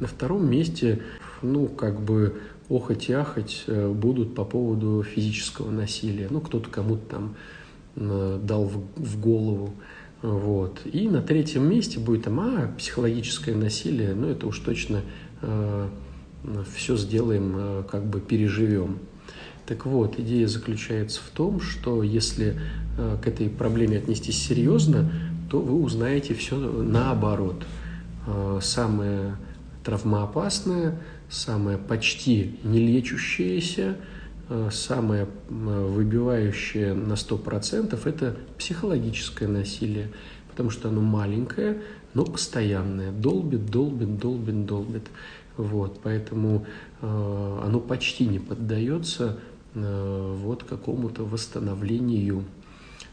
На 0.00 0.06
втором 0.06 0.50
месте, 0.50 1.02
ну, 1.40 1.66
как 1.66 2.00
бы 2.00 2.40
охать 2.68 3.08
и 3.08 3.12
ахать 3.12 3.64
э, 3.66 3.88
будут 3.88 4.34
по 4.34 4.44
поводу 4.44 5.02
физического 5.02 5.70
насилия. 5.70 6.28
Ну, 6.30 6.40
кто-то 6.40 6.68
кому-то 6.68 7.06
там 7.06 7.36
Э, 7.96 8.40
дал 8.42 8.64
в, 8.64 8.82
в 8.96 9.20
голову. 9.20 9.72
Вот. 10.24 10.80
И 10.90 11.06
на 11.06 11.20
третьем 11.20 11.68
месте 11.68 11.98
будет 11.98 12.24
там, 12.24 12.40
а, 12.40 12.74
психологическое 12.78 13.54
насилие, 13.54 14.14
ну, 14.14 14.28
это 14.28 14.46
уж 14.46 14.58
точно 14.58 15.02
э, 15.42 15.88
все 16.74 16.96
сделаем, 16.96 17.84
как 17.90 18.06
бы 18.06 18.20
переживем. 18.20 19.00
Так 19.66 19.84
вот, 19.84 20.18
идея 20.18 20.46
заключается 20.46 21.20
в 21.20 21.28
том, 21.28 21.60
что 21.60 22.02
если 22.02 22.58
к 22.96 23.26
этой 23.26 23.50
проблеме 23.50 23.98
отнестись 23.98 24.42
серьезно, 24.42 25.10
то 25.50 25.60
вы 25.60 25.74
узнаете 25.82 26.32
все 26.32 26.56
наоборот. 26.56 27.64
Самое 28.60 29.36
травмоопасное, 29.84 30.98
самое 31.28 31.76
почти 31.76 32.58
нелечущееся– 32.62 33.96
Э, 34.06 34.23
самое 34.70 35.26
выбивающее 35.48 36.92
на 36.94 37.14
100% 37.14 37.98
это 38.08 38.36
психологическое 38.58 39.48
насилие, 39.48 40.10
потому 40.50 40.70
что 40.70 40.88
оно 40.88 41.00
маленькое, 41.00 41.82
но 42.14 42.24
постоянное, 42.24 43.10
долбит, 43.10 43.66
долбит, 43.66 44.18
долбит, 44.18 44.66
долбит. 44.66 45.02
Вот, 45.56 46.00
поэтому 46.02 46.66
э, 47.00 47.60
оно 47.64 47.78
почти 47.78 48.26
не 48.26 48.40
поддается 48.40 49.38
э, 49.74 50.36
вот 50.42 50.64
какому-то 50.64 51.24
восстановлению, 51.24 52.44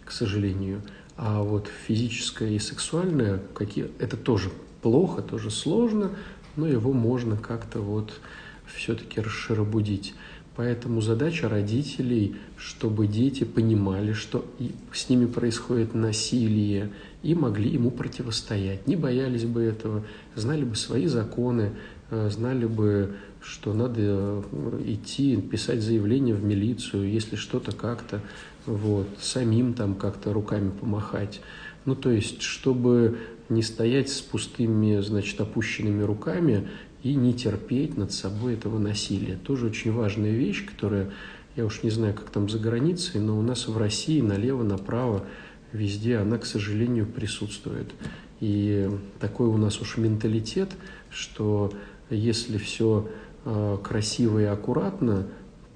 к 0.05 0.11
сожалению. 0.11 0.81
А 1.17 1.43
вот 1.43 1.69
физическое 1.87 2.49
и 2.49 2.59
сексуальное, 2.59 3.41
какие, 3.53 3.91
это 3.99 4.17
тоже 4.17 4.49
плохо, 4.81 5.21
тоже 5.21 5.51
сложно, 5.51 6.11
но 6.55 6.67
его 6.67 6.93
можно 6.93 7.37
как-то 7.37 7.79
вот 7.79 8.19
все-таки 8.65 9.21
расширабудить. 9.21 10.15
Поэтому 10.55 10.99
задача 10.99 11.47
родителей, 11.47 12.35
чтобы 12.57 13.07
дети 13.07 13.45
понимали, 13.45 14.11
что 14.11 14.45
с 14.91 15.07
ними 15.07 15.25
происходит 15.25 15.95
насилие, 15.95 16.91
и 17.23 17.35
могли 17.35 17.69
ему 17.69 17.91
противостоять, 17.91 18.87
не 18.87 18.95
боялись 18.95 19.45
бы 19.45 19.61
этого, 19.61 20.03
знали 20.35 20.63
бы 20.63 20.75
свои 20.75 21.05
законы, 21.05 21.71
э, 22.09 22.29
знали 22.29 22.65
бы, 22.65 23.15
что 23.41 23.73
надо 23.73 24.01
э, 24.01 24.81
идти, 24.85 25.37
писать 25.37 25.81
заявление 25.81 26.35
в 26.35 26.43
милицию, 26.43 27.09
если 27.09 27.35
что-то 27.35 27.71
как-то, 27.71 28.21
вот, 28.65 29.07
самим 29.19 29.73
там 29.73 29.95
как-то 29.95 30.33
руками 30.33 30.71
помахать. 30.71 31.41
Ну, 31.85 31.95
то 31.95 32.11
есть, 32.11 32.41
чтобы 32.41 33.17
не 33.49 33.63
стоять 33.63 34.09
с 34.09 34.21
пустыми, 34.21 34.99
значит, 35.01 35.39
опущенными 35.41 36.03
руками 36.03 36.67
и 37.03 37.15
не 37.15 37.33
терпеть 37.33 37.97
над 37.97 38.11
собой 38.11 38.53
этого 38.53 38.77
насилия. 38.77 39.35
Тоже 39.35 39.67
очень 39.67 39.91
важная 39.91 40.31
вещь, 40.31 40.65
которая, 40.65 41.09
я 41.55 41.65
уж 41.65 41.83
не 41.83 41.89
знаю, 41.89 42.13
как 42.13 42.29
там 42.29 42.49
за 42.49 42.59
границей, 42.59 43.19
но 43.19 43.37
у 43.37 43.41
нас 43.41 43.67
в 43.67 43.77
России 43.77 44.21
налево, 44.21 44.63
направо, 44.63 45.25
везде 45.71 46.17
она, 46.17 46.37
к 46.37 46.45
сожалению, 46.45 47.05
присутствует. 47.05 47.91
И 48.39 48.89
такой 49.19 49.47
у 49.47 49.57
нас 49.57 49.81
уж 49.81 49.97
менталитет, 49.97 50.71
что 51.09 51.73
если 52.09 52.57
все 52.57 53.09
э, 53.45 53.77
красиво 53.83 54.39
и 54.39 54.45
аккуратно, 54.45 55.27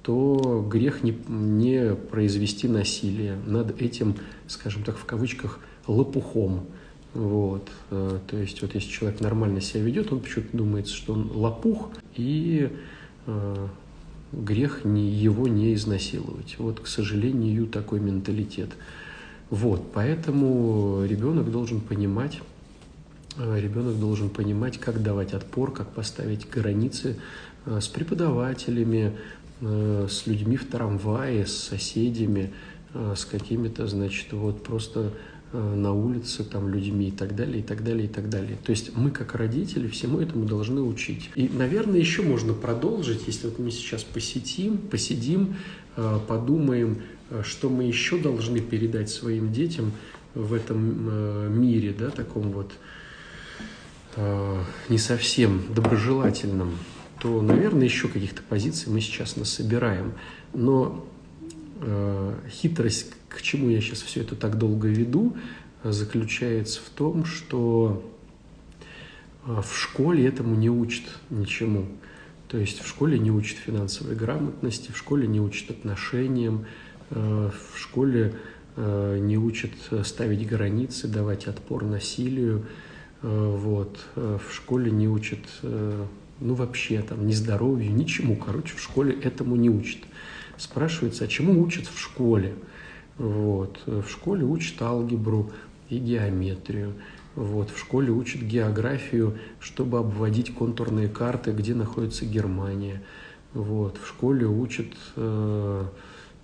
то 0.02 0.64
грех 0.68 1.02
не, 1.02 1.16
не 1.28 1.94
произвести 1.94 2.68
насилие 2.68 3.36
над 3.46 3.80
этим, 3.82 4.14
скажем 4.46 4.84
так, 4.84 4.96
в 4.96 5.04
кавычках, 5.04 5.58
лопухом. 5.88 6.66
Вот. 7.16 7.70
Э, 7.90 8.18
то 8.26 8.36
есть 8.36 8.60
вот 8.60 8.74
если 8.74 8.90
человек 8.90 9.20
нормально 9.20 9.62
себя 9.62 9.82
ведет, 9.82 10.12
он 10.12 10.20
почему-то 10.20 10.54
думает, 10.54 10.86
что 10.86 11.14
он 11.14 11.30
лопух, 11.32 11.88
и 12.14 12.70
э, 13.26 13.66
грех 14.32 14.84
не, 14.84 15.08
его 15.08 15.48
не 15.48 15.72
изнасиловать. 15.72 16.56
Вот, 16.58 16.80
к 16.80 16.86
сожалению, 16.86 17.68
такой 17.68 18.00
менталитет. 18.00 18.70
Вот, 19.48 19.92
поэтому 19.94 21.04
ребенок 21.06 21.50
должен 21.50 21.80
понимать, 21.80 22.40
э, 23.38 23.60
ребенок 23.60 23.98
должен 23.98 24.28
понимать, 24.28 24.76
как 24.76 25.02
давать 25.02 25.32
отпор, 25.32 25.72
как 25.72 25.88
поставить 25.92 26.48
границы 26.50 27.18
с 27.64 27.88
преподавателями, 27.88 29.16
с 29.60 30.26
людьми 30.26 30.56
в 30.56 30.70
трамвае, 30.70 31.46
с 31.46 31.52
соседями, 31.52 32.52
с 32.94 33.24
какими-то, 33.24 33.88
значит, 33.88 34.32
вот 34.32 34.62
просто 34.62 35.12
на 35.52 35.92
улице 35.92 36.44
там 36.44 36.68
людьми 36.68 37.08
и 37.08 37.10
так 37.10 37.34
далее, 37.34 37.60
и 37.60 37.62
так 37.62 37.84
далее, 37.84 38.06
и 38.06 38.08
так 38.08 38.28
далее. 38.28 38.58
То 38.64 38.70
есть 38.70 38.96
мы, 38.96 39.10
как 39.10 39.34
родители, 39.34 39.88
всему 39.88 40.18
этому 40.18 40.44
должны 40.44 40.82
учить. 40.82 41.30
И, 41.34 41.48
наверное, 41.48 41.98
еще 41.98 42.22
можно 42.22 42.52
продолжить, 42.52 43.22
если 43.26 43.46
вот 43.46 43.58
мы 43.58 43.70
сейчас 43.70 44.02
посетим, 44.02 44.78
посидим, 44.78 45.56
э, 45.96 46.18
подумаем, 46.26 47.02
э, 47.30 47.42
что 47.44 47.70
мы 47.70 47.84
еще 47.84 48.18
должны 48.18 48.60
передать 48.60 49.08
своим 49.08 49.52
детям 49.52 49.92
в 50.34 50.52
этом 50.52 51.58
мире, 51.58 51.94
да, 51.98 52.10
таком 52.10 52.50
вот 52.52 52.72
не 54.88 54.98
совсем 54.98 55.62
доброжелательном, 55.74 56.76
то, 57.20 57.40
наверное, 57.42 57.84
еще 57.84 58.08
каких-то 58.08 58.42
позиций 58.46 58.90
мы 58.90 59.02
сейчас 59.02 59.36
насобираем. 59.36 60.12
Но 60.54 61.06
хитрость 62.50 63.15
к 63.28 63.42
чему 63.42 63.68
я 63.68 63.80
сейчас 63.80 64.02
все 64.02 64.20
это 64.20 64.36
так 64.36 64.58
долго 64.58 64.88
веду, 64.88 65.36
заключается 65.82 66.80
в 66.80 66.88
том, 66.90 67.24
что 67.24 68.02
а, 69.44 69.62
в 69.62 69.76
школе 69.76 70.26
этому 70.26 70.54
не 70.54 70.70
учат 70.70 71.04
ничему. 71.30 71.86
То 72.48 72.58
есть 72.58 72.80
в 72.80 72.88
школе 72.88 73.18
не 73.18 73.30
учат 73.30 73.58
финансовой 73.58 74.14
грамотности, 74.14 74.92
в 74.92 74.96
школе 74.96 75.26
не 75.26 75.40
учат 75.40 75.70
отношениям, 75.70 76.66
а, 77.10 77.50
в 77.50 77.78
школе 77.78 78.34
не 78.76 79.38
учат 79.38 79.70
ставить 80.04 80.46
границы, 80.46 81.08
давать 81.08 81.46
отпор 81.46 81.82
насилию. 81.84 82.66
Вот. 83.22 84.04
В 84.14 84.52
школе 84.52 84.90
не 84.90 85.08
учат, 85.08 85.38
ну 85.62 86.52
вообще 86.52 87.00
там, 87.00 87.26
ни 87.26 87.32
здоровью, 87.32 87.90
ничему, 87.94 88.36
короче, 88.36 88.76
в 88.76 88.82
школе 88.82 89.18
этому 89.18 89.56
не 89.56 89.70
учат. 89.70 90.02
Спрашивается, 90.58 91.24
а 91.24 91.26
чему 91.26 91.58
учат 91.62 91.86
в 91.86 91.98
школе? 91.98 92.54
Вот. 93.18 93.80
В 93.86 94.08
школе 94.08 94.44
учат 94.44 94.82
алгебру 94.82 95.50
и 95.88 95.98
геометрию. 95.98 96.94
Вот. 97.34 97.70
В 97.70 97.78
школе 97.78 98.10
учат 98.10 98.42
географию, 98.42 99.38
чтобы 99.60 99.98
обводить 99.98 100.54
контурные 100.54 101.08
карты, 101.08 101.52
где 101.52 101.74
находится 101.74 102.24
Германия. 102.24 103.02
Вот. 103.52 103.98
В 103.98 104.06
школе 104.06 104.46
учат 104.46 104.88
э, 105.16 105.84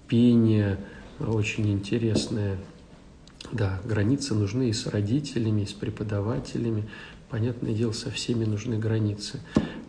пение, 0.09 0.79
очень 1.19 1.71
интересное. 1.73 2.59
Да, 3.51 3.81
границы 3.85 4.35
нужны 4.35 4.71
и 4.71 4.73
с 4.73 4.87
родителями, 4.87 5.63
и 5.63 5.67
с 5.67 5.73
преподавателями. 5.73 6.89
Понятное 7.29 7.75
дело, 7.75 7.93
со 7.93 8.11
всеми 8.11 8.45
нужны 8.45 8.79
границы. 8.79 9.41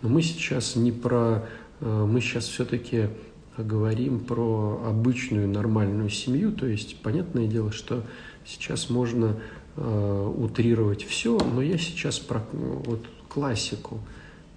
Но 0.02 0.10
мы 0.10 0.22
сейчас 0.22 0.76
не 0.76 0.92
про... 0.92 1.46
Э, 1.80 2.06
мы 2.06 2.20
сейчас 2.22 2.46
все-таки 2.46 3.10
говорим 3.58 4.20
про 4.20 4.84
обычную 4.86 5.48
нормальную 5.48 6.10
семью, 6.10 6.52
то 6.52 6.66
есть 6.66 6.98
понятное 7.02 7.48
дело, 7.48 7.72
что 7.72 8.04
сейчас 8.46 8.90
можно 8.90 9.38
э, 9.76 10.34
утрировать 10.38 11.04
все, 11.04 11.38
но 11.38 11.62
я 11.62 11.78
сейчас 11.78 12.20
про 12.20 12.44
вот, 12.52 13.06
классику, 13.30 14.00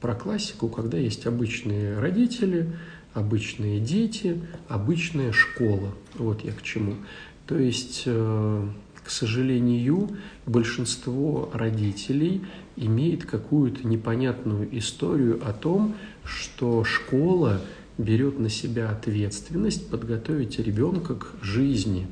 про 0.00 0.14
классику, 0.14 0.68
когда 0.68 0.98
есть 0.98 1.26
обычные 1.26 1.98
родители, 1.98 2.72
обычные 3.12 3.80
дети, 3.80 4.40
обычная 4.68 5.32
школа. 5.32 5.90
Вот 6.14 6.44
я 6.44 6.52
к 6.52 6.62
чему. 6.62 6.96
То 7.46 7.58
есть, 7.58 8.04
э, 8.06 8.68
к 9.04 9.10
сожалению, 9.10 10.08
большинство 10.46 11.50
родителей 11.52 12.42
имеет 12.76 13.26
какую-то 13.26 13.86
непонятную 13.86 14.68
историю 14.76 15.40
о 15.46 15.52
том, 15.52 15.96
что 16.24 16.82
школа– 16.82 17.60
берет 17.98 18.38
на 18.38 18.48
себя 18.48 18.90
ответственность 18.90 19.88
подготовить 19.88 20.58
ребенка 20.58 21.14
к 21.14 21.34
жизни. 21.42 22.06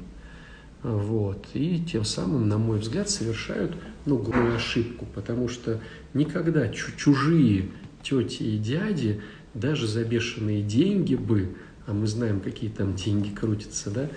Вот. 0.83 1.47
И 1.55 1.81
тем 1.81 2.05
самым, 2.05 2.49
на 2.49 2.59
мой 2.59 2.79
взгляд, 2.79 3.09
совершают 3.09 3.75
ну, 4.05 4.18
глупую 4.18 4.55
ошибку, 4.55 5.07
потому 5.14 5.49
что 5.49 5.81
никогда 6.12 6.68
чужие 6.68 7.70
тети 8.03 8.42
и 8.42 8.59
дяди, 8.59 9.23
даже 9.55 9.87
за 9.87 10.05
бешеные 10.05 10.62
деньги 10.62 11.14
бы, 11.14 11.55
а 11.87 11.92
мы 11.92 12.07
знаем, 12.07 12.40
какие 12.40 12.70
там 12.70 12.94
деньги 12.94 13.31
крутятся, 13.31 13.90
да, 13.90 14.09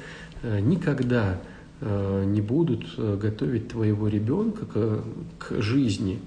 э, 0.44 0.60
никогда 0.60 1.40
э, 1.80 2.24
не 2.26 2.42
будут 2.42 2.86
э, 2.98 3.18
готовить 3.22 3.70
твоего 3.70 4.08
ребенка 4.08 4.66
к, 4.66 5.04
к 5.40 5.62
жизни. 5.62 6.20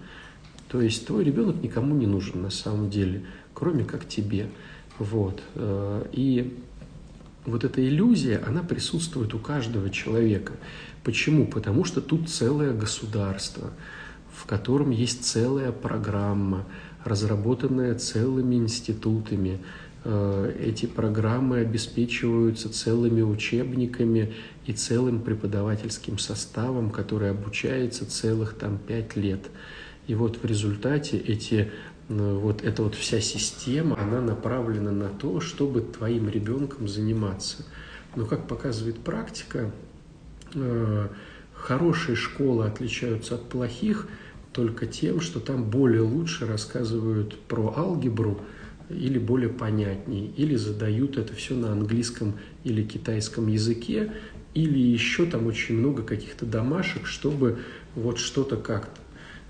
То 0.69 0.81
есть 0.81 1.07
твой 1.07 1.25
ребенок 1.25 1.63
никому 1.63 1.95
не 1.95 2.07
нужен 2.07 2.43
на 2.43 2.51
самом 2.51 2.89
деле, 2.89 3.25
кроме 3.53 3.85
как 3.85 4.07
тебе. 4.07 4.47
Вот. 5.01 5.43
Э, 5.55 6.05
и 6.13 6.59
вот 7.47 7.65
эта 7.65 7.85
иллюзия, 7.85 8.43
она 8.47 8.63
присутствует 8.63 9.35
у 9.35 9.39
каждого 9.39 9.89
человека. 9.89 10.53
Почему? 11.03 11.47
Потому 11.47 11.85
что 11.85 12.03
тут 12.03 12.29
целое 12.29 12.75
государство, 12.75 13.71
в 14.31 14.45
котором 14.45 14.91
есть 14.91 15.25
целая 15.25 15.73
программа, 15.73 16.67
разработанная 17.03 17.95
целыми 17.95 18.57
институтами. 18.57 19.59
Э, 20.05 20.55
эти 20.61 20.85
программы 20.85 21.61
обеспечиваются 21.61 22.71
целыми 22.71 23.23
учебниками 23.23 24.35
и 24.67 24.75
целым 24.75 25.23
преподавательским 25.23 26.19
составом, 26.19 26.91
который 26.91 27.31
обучается 27.31 28.05
целых 28.05 28.53
там 28.53 28.77
пять 28.77 29.17
лет. 29.17 29.49
И 30.09 30.15
вот 30.15 30.37
в 30.43 30.45
результате 30.45 31.17
эти 31.17 31.71
вот 32.11 32.65
эта 32.65 32.83
вот 32.83 32.97
вся 32.97 33.21
система, 33.21 33.97
она 34.01 34.21
направлена 34.21 34.91
на 34.91 35.09
то, 35.09 35.41
чтобы 35.41 35.81
твоим 35.81 36.29
ребенком 36.29 36.89
заниматься. 36.89 37.65
Но, 38.17 38.27
как 38.27 38.49
показывает 38.49 38.99
практика, 38.99 39.71
э, 40.55 41.09
хорошие 41.55 42.17
школы 42.17 42.67
отличаются 42.67 43.37
от 43.37 43.49
плохих 43.49 44.09
только 44.53 44.87
тем, 44.87 45.21
что 45.21 45.39
там 45.39 45.71
более 45.71 46.01
лучше 46.01 46.47
рассказывают 46.47 47.39
про 47.43 47.73
алгебру 47.77 48.41
или 48.89 49.21
более 49.21 49.51
понятнее, 49.51 50.27
или 50.37 50.57
задают 50.57 51.17
это 51.17 51.33
все 51.35 51.55
на 51.55 51.71
английском 51.71 52.35
или 52.65 52.83
китайском 52.83 53.47
языке, 53.47 54.13
или 54.53 54.81
еще 54.81 55.27
там 55.27 55.47
очень 55.47 55.77
много 55.77 56.03
каких-то 56.03 56.45
домашек, 56.45 57.07
чтобы 57.07 57.61
вот 57.95 58.19
что-то 58.19 58.57
как-то. 58.57 59.01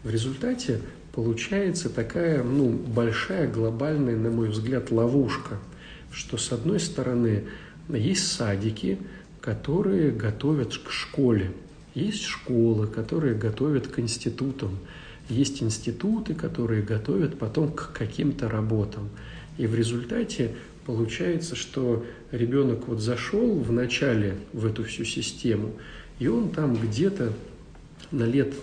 В 0.04 0.10
результате 0.10 0.82
получается 1.12 1.88
такая, 1.90 2.42
ну, 2.42 2.70
большая, 2.70 3.50
глобальная, 3.50 4.16
на 4.16 4.30
мой 4.30 4.48
взгляд, 4.48 4.90
ловушка, 4.90 5.58
что 6.12 6.36
с 6.36 6.52
одной 6.52 6.80
стороны 6.80 7.44
есть 7.88 8.32
садики, 8.32 8.98
которые 9.40 10.10
готовят 10.10 10.76
к 10.76 10.90
школе, 10.90 11.52
есть 11.94 12.24
школы, 12.24 12.86
которые 12.86 13.34
готовят 13.34 13.88
к 13.88 13.98
институтам, 13.98 14.78
есть 15.28 15.62
институты, 15.62 16.34
которые 16.34 16.82
готовят 16.82 17.38
потом 17.38 17.72
к 17.72 17.92
каким-то 17.92 18.48
работам. 18.48 19.08
И 19.58 19.66
в 19.66 19.74
результате 19.74 20.54
получается, 20.86 21.56
что 21.56 22.04
ребенок 22.32 22.88
вот 22.88 23.00
зашел 23.00 23.58
в 23.58 23.72
начале 23.72 24.36
в 24.52 24.66
эту 24.66 24.84
всю 24.84 25.04
систему, 25.04 25.72
и 26.18 26.26
он 26.28 26.50
там 26.50 26.76
где-то 26.76 27.32
на 28.12 28.24
лет 28.24 28.54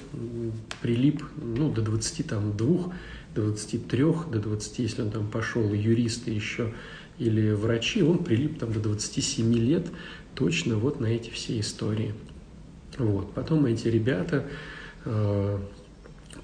прилип 0.82 1.24
ну, 1.38 1.72
до 1.72 1.82
22, 1.82 2.94
до 3.36 3.42
23, 3.42 4.04
до 4.32 4.40
20, 4.40 4.80
если 4.80 5.02
он 5.02 5.12
там 5.12 5.28
пошел 5.28 5.74
юристы 5.74 6.32
еще 6.32 6.74
или 7.18 7.52
врачи, 7.52 8.04
он 8.04 8.24
прилип 8.24 8.60
там 8.60 8.72
до 8.74 8.80
27 8.80 9.54
лет 9.54 9.88
точно 10.36 10.78
вот 10.78 11.00
на 11.00 11.08
эти 11.08 11.30
все 11.30 11.60
истории. 11.60 12.14
Вот. 12.98 13.34
Потом 13.34 13.66
эти 13.66 13.88
ребята 13.88 14.46
э, 15.06 15.60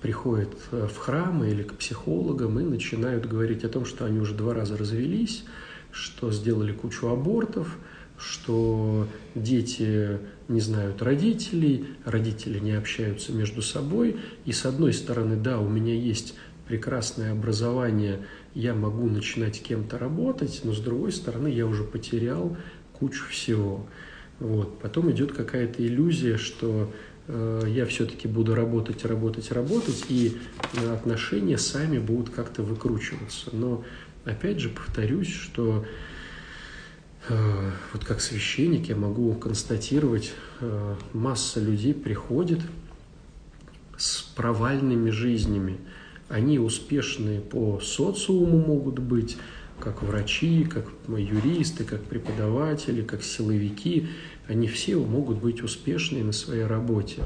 приходят 0.02 0.50
в 0.72 0.96
храм 0.98 1.44
или 1.44 1.64
к 1.64 1.76
психологам 1.76 2.60
и 2.60 2.64
начинают 2.64 3.28
говорить 3.28 3.64
о 3.64 3.70
том, 3.70 3.86
что 3.86 4.06
они 4.06 4.20
уже 4.20 4.34
два 4.34 4.54
раза 4.54 4.78
развелись, 4.78 5.44
что 5.92 6.32
сделали 6.32 6.74
кучу 6.74 7.08
абортов, 7.08 7.78
что 8.24 9.08
дети 9.36 10.20
не 10.48 10.62
знают 10.62 11.02
родителей, 11.02 11.86
родители 12.06 12.60
не 12.60 12.72
общаются 12.72 13.34
между 13.34 13.62
собой. 13.62 14.18
И 14.46 14.52
с 14.52 14.66
одной 14.66 14.94
стороны, 14.94 15.36
да, 15.36 15.60
у 15.60 15.68
меня 15.68 15.94
есть 15.94 16.36
прекрасное 16.68 17.34
образование, 17.34 18.20
я 18.56 18.74
могу 18.74 19.08
начинать 19.08 19.62
кем-то 19.62 19.98
работать, 19.98 20.62
но 20.64 20.72
с 20.72 20.80
другой 20.80 21.12
стороны, 21.12 21.48
я 21.48 21.68
уже 21.68 21.84
потерял 21.84 22.56
кучу 22.94 23.26
всего. 23.30 23.86
Вот. 24.40 24.80
Потом 24.80 25.12
идет 25.12 25.34
какая-то 25.34 25.86
иллюзия, 25.86 26.38
что 26.38 26.92
э, 27.28 27.64
я 27.68 27.86
все-таки 27.86 28.28
буду 28.28 28.56
работать, 28.56 29.04
работать, 29.06 29.52
работать, 29.52 30.06
и 30.08 30.38
отношения 30.92 31.58
сами 31.58 32.00
будут 32.00 32.30
как-то 32.30 32.64
выкручиваться. 32.64 33.50
Но 33.52 33.84
опять 34.26 34.60
же 34.60 34.70
повторюсь, 34.70 35.34
что 35.34 35.84
Э, 35.84 35.88
вот 37.30 38.04
как 38.04 38.22
священник 38.22 38.90
я 38.90 38.96
могу 38.96 39.34
констатировать, 39.34 40.34
э, 40.60 40.96
масса 41.14 41.62
людей 41.62 41.94
приходит 41.94 42.60
с 43.98 44.22
провальными 44.22 45.10
жизнями. 45.10 45.78
Они 46.28 46.60
успешные 46.60 47.40
по 47.40 47.80
социуму 47.82 48.58
могут 48.58 49.00
быть, 49.00 49.38
как 49.80 50.04
врачи, 50.04 50.66
как 50.66 50.86
юристы, 51.08 51.84
как 51.84 52.04
преподаватели, 52.04 53.02
как 53.02 53.24
силовики. 53.24 54.08
Они 54.48 54.68
все 54.68 54.98
могут 54.98 55.38
быть 55.38 55.64
успешные 55.64 56.24
на 56.24 56.32
своей 56.32 56.66
работе. 56.66 57.22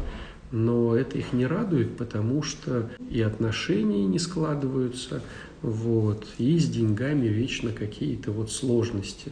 Но 0.51 0.95
это 0.95 1.17
их 1.17 1.33
не 1.33 1.45
радует, 1.45 1.97
потому 1.97 2.41
что 2.41 2.89
и 3.10 3.21
отношения 3.21 4.05
не 4.05 4.19
складываются, 4.19 5.21
вот, 5.62 6.27
и 6.38 6.57
с 6.57 6.69
деньгами 6.69 7.27
вечно 7.27 7.71
какие-то 7.71 8.31
вот 8.31 8.51
сложности. 8.51 9.31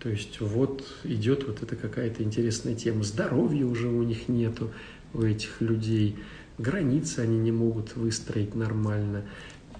То 0.00 0.08
есть 0.08 0.40
вот 0.40 0.84
идет 1.04 1.46
вот 1.46 1.62
эта 1.62 1.74
какая-то 1.74 2.22
интересная 2.22 2.74
тема. 2.74 3.02
Здоровья 3.02 3.66
уже 3.66 3.88
у 3.88 4.02
них 4.02 4.28
нету, 4.28 4.70
у 5.12 5.22
этих 5.22 5.60
людей. 5.60 6.16
Границы 6.56 7.20
они 7.20 7.38
не 7.38 7.52
могут 7.52 7.96
выстроить 7.96 8.54
нормально. 8.54 9.24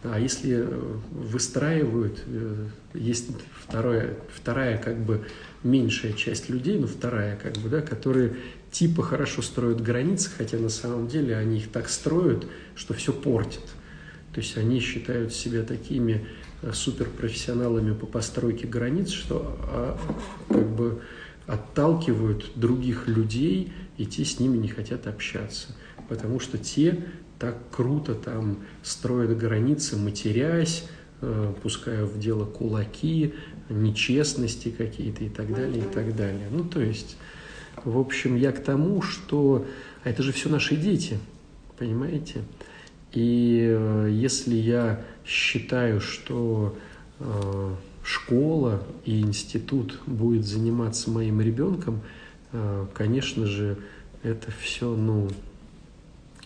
А 0.03 0.19
если 0.19 0.59
э, 0.59 0.99
выстраивают, 1.11 2.23
э, 2.27 2.67
есть 2.95 3.29
второе, 3.61 4.17
вторая 4.33 4.79
как 4.79 4.99
бы 4.99 5.27
меньшая 5.65 6.13
часть 6.13 6.49
людей, 6.49 6.79
ну 6.79 6.87
вторая 6.87 7.37
как 7.37 7.57
бы, 7.57 7.69
да, 7.69 7.81
которые 7.81 8.37
типа 8.71 9.03
хорошо 9.03 9.43
строят 9.43 9.81
границы, 9.81 10.31
хотя 10.37 10.57
на 10.59 10.69
самом 10.69 11.09
деле 11.09 11.37
они 11.37 11.59
их 11.59 11.69
так 11.71 11.89
строят, 11.89 12.47
что 12.77 12.95
все 12.95 13.13
портит. 13.13 13.63
То 14.33 14.41
есть 14.41 14.57
они 14.57 14.79
считают 14.79 15.33
себя 15.33 15.63
такими 15.63 16.27
суперпрофессионалами 16.73 17.93
по 17.95 18.07
постройке 18.07 18.67
границ, 18.67 19.11
что 19.11 19.57
а, 19.71 19.99
как 20.49 20.69
бы 20.69 21.03
отталкивают 21.47 22.53
других 22.57 23.09
людей, 23.09 23.73
и 23.97 24.07
те 24.07 24.25
с 24.25 24.39
ними 24.39 24.59
не 24.59 24.69
хотят 24.69 25.07
общаться, 25.07 25.69
потому 26.09 26.41
что 26.41 26.59
те 26.59 27.05
так 27.39 27.57
круто 27.71 28.15
там 28.15 28.59
строят 28.83 29.37
границы, 29.39 29.97
матерясь, 29.97 30.87
э, 31.21 31.55
пуская 31.63 32.05
в 32.05 32.19
дело 32.19 32.45
кулаки, 32.45 33.35
нечестности 33.69 34.71
какие-то 34.71 35.25
и 35.25 35.29
так 35.29 35.55
далее, 35.55 35.79
и 35.79 35.89
так 35.89 36.15
далее. 36.17 36.49
Ну, 36.51 36.65
то 36.65 36.81
есть, 36.81 37.17
в 37.85 37.99
общем, 37.99 38.37
я 38.37 38.53
к 38.53 38.63
тому, 38.63 39.03
что 39.03 39.67
а 40.05 40.11
это 40.11 40.23
же 40.23 40.33
все 40.33 40.49
наши 40.49 40.77
дети, 40.77 41.19
понимаете? 41.79 42.43
И 43.13 43.67
э, 43.69 44.09
если 44.11 44.55
я 44.55 45.05
считаю, 45.29 46.01
что 46.01 46.77
э, 47.21 47.75
школа 48.03 48.83
и 49.05 49.21
институт 49.21 50.01
будет 50.07 50.47
заниматься 50.47 51.11
моим 51.11 51.43
ребенком, 51.43 52.01
э, 52.53 52.87
конечно 52.95 53.47
же, 53.47 53.77
это 54.23 54.51
все, 54.51 54.97
ну, 54.97 55.29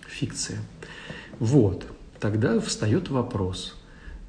фикция. 0.08 0.58
Вот, 1.38 1.86
тогда 2.18 2.58
встает 2.60 3.08
вопрос, 3.08 3.76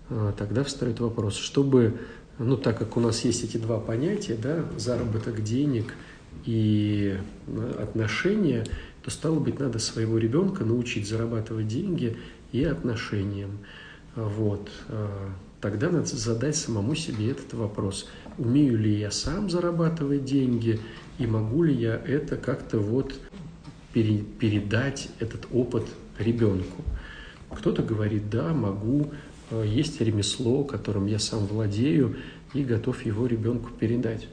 э, 0.09 0.33
тогда 0.37 0.63
встает 0.63 0.99
вопрос, 0.99 1.35
чтобы, 1.35 1.99
ну, 2.37 2.55
так 2.55 2.77
как 2.77 2.95
у 2.95 2.99
нас 2.99 3.25
есть 3.25 3.43
эти 3.43 3.57
два 3.57 3.79
понятия, 3.79 4.35
да, 4.35 4.65
заработок 4.77 5.43
денег 5.43 5.95
и 6.45 7.17
отношения, 7.81 8.65
то, 9.01 9.09
стало 9.09 9.39
быть, 9.39 9.59
надо 9.59 9.79
своего 9.79 10.19
ребенка 10.19 10.63
научить 10.63 11.07
зарабатывать 11.09 11.67
деньги 11.67 12.17
и 12.51 12.63
отношениям. 12.63 13.57
Вот. 14.15 14.69
Э, 14.89 15.29
тогда 15.59 15.89
надо 15.89 16.05
задать 16.05 16.55
самому 16.55 16.95
себе 16.95 17.31
этот 17.31 17.53
вопрос. 17.53 18.07
Умею 18.37 18.77
ли 18.77 18.99
я 18.99 19.11
сам 19.11 19.49
зарабатывать 19.49 20.25
деньги 20.25 20.79
и 21.17 21.25
могу 21.25 21.63
ли 21.63 21.73
я 21.73 21.95
это 21.95 22.37
как-то 22.37 22.79
вот 22.79 23.13
передать 23.93 25.09
этот 25.19 25.47
опыт 25.51 25.85
ребенку? 26.19 26.83
Кто-то 27.49 27.81
говорит, 27.83 28.29
да, 28.29 28.53
могу, 28.53 29.11
э, 29.49 29.65
есть 29.67 29.99
ремесло, 29.99 30.63
которым 30.63 31.07
я 31.07 31.17
сам 31.17 31.47
владею 31.47 32.17
и 32.53 32.63
готов 32.63 33.05
его 33.05 33.25
ребенку 33.25 33.71
передать. 33.71 34.27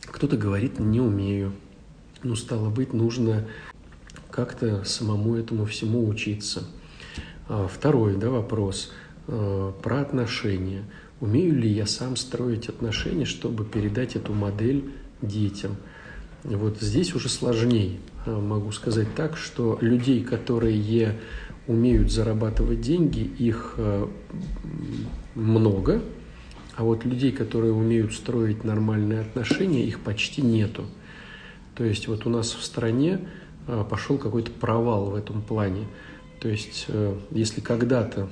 Кто-то 0.00 0.36
говорит, 0.36 0.80
не 0.80 1.00
умею. 1.00 1.52
Ну, 2.22 2.34
стало 2.34 2.70
быть, 2.70 2.92
нужно 2.92 3.46
как-то 4.30 4.82
самому 4.84 5.36
этому 5.36 5.66
всему 5.66 6.08
учиться– 6.08 6.64
второй 7.48 8.16
да, 8.16 8.30
вопрос 8.30 8.92
а, 9.28 9.72
про 9.72 10.00
отношения. 10.00 10.84
Умею 11.20 11.58
ли 11.58 11.68
я 11.70 11.86
сам 11.86 12.16
строить 12.16 12.68
отношения, 12.68 13.24
чтобы 13.24 13.64
передать 13.64 14.16
эту 14.16 14.32
модель 14.32 14.84
детям? 15.22 15.76
Вот 16.44 16.80
здесь 16.80 17.14
уже 17.14 17.28
сложнее. 17.28 17.98
А, 18.26 18.40
могу 18.40 18.72
сказать 18.72 19.14
так, 19.14 19.36
что 19.36 19.78
людей, 19.80 20.22
которые 20.22 21.14
умеют 21.66 22.12
зарабатывать 22.12 22.80
деньги, 22.80 23.20
их 23.20 23.76
много, 25.34 26.00
а 26.76 26.84
вот 26.84 27.04
людей, 27.04 27.32
которые 27.32 27.72
умеют 27.72 28.12
строить 28.12 28.62
нормальные 28.62 29.22
отношения, 29.22 29.84
их 29.84 29.98
почти 29.98 30.42
нету. 30.42 30.84
То 31.74 31.82
есть 31.82 32.06
вот 32.06 32.24
у 32.24 32.30
нас 32.30 32.52
в 32.52 32.62
стране 32.62 33.18
пошел 33.90 34.16
какой-то 34.16 34.52
провал 34.52 35.10
в 35.10 35.16
этом 35.16 35.42
плане. 35.42 35.86
То 36.40 36.48
есть, 36.48 36.86
э, 36.88 37.16
если 37.30 37.60
когда-то, 37.60 38.28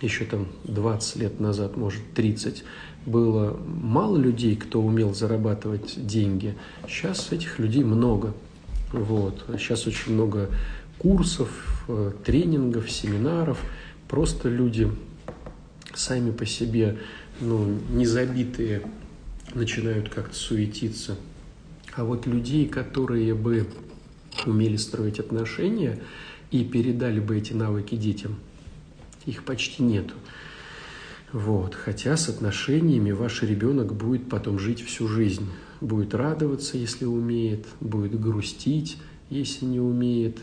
еще 0.00 0.24
там 0.24 0.48
20 0.64 1.16
лет 1.16 1.40
назад, 1.40 1.76
может 1.76 2.02
30, 2.14 2.64
было 3.06 3.56
мало 3.66 4.16
людей, 4.16 4.56
кто 4.56 4.80
умел 4.80 5.14
зарабатывать 5.14 6.06
деньги, 6.06 6.56
сейчас 6.88 7.32
этих 7.32 7.58
людей 7.58 7.84
много. 7.84 8.34
Вот. 8.92 9.44
Сейчас 9.58 9.86
очень 9.86 10.12
много 10.12 10.50
курсов, 10.98 11.84
э, 11.88 12.12
тренингов, 12.24 12.90
семинаров 12.90 13.58
просто 14.12 14.50
люди 14.50 14.90
сами 15.94 16.30
по 16.30 16.44
себе, 16.44 16.98
ну, 17.40 17.78
не 17.90 18.04
забитые, 18.04 18.82
начинают 19.54 20.10
как-то 20.10 20.34
суетиться. 20.34 21.16
А 21.94 22.04
вот 22.04 22.26
людей, 22.26 22.66
которые 22.66 23.34
бы 23.34 23.66
умели 24.46 24.76
строить 24.76 25.18
отношения 25.18 25.98
и 26.52 26.64
передали 26.64 27.18
бы 27.18 27.38
эти 27.38 27.54
навыки 27.54 27.96
детям, 27.96 28.36
их 29.26 29.44
почти 29.44 29.82
нету. 29.82 30.14
Вот. 31.32 31.74
Хотя 31.74 32.16
с 32.16 32.28
отношениями 32.28 33.10
ваш 33.10 33.42
ребенок 33.42 33.94
будет 33.94 34.28
потом 34.28 34.58
жить 34.58 34.84
всю 34.84 35.08
жизнь. 35.08 35.48
Будет 35.80 36.14
радоваться, 36.14 36.76
если 36.76 37.06
умеет, 37.06 37.66
будет 37.80 38.20
грустить, 38.20 38.98
если 39.30 39.64
не 39.64 39.80
умеет. 39.80 40.38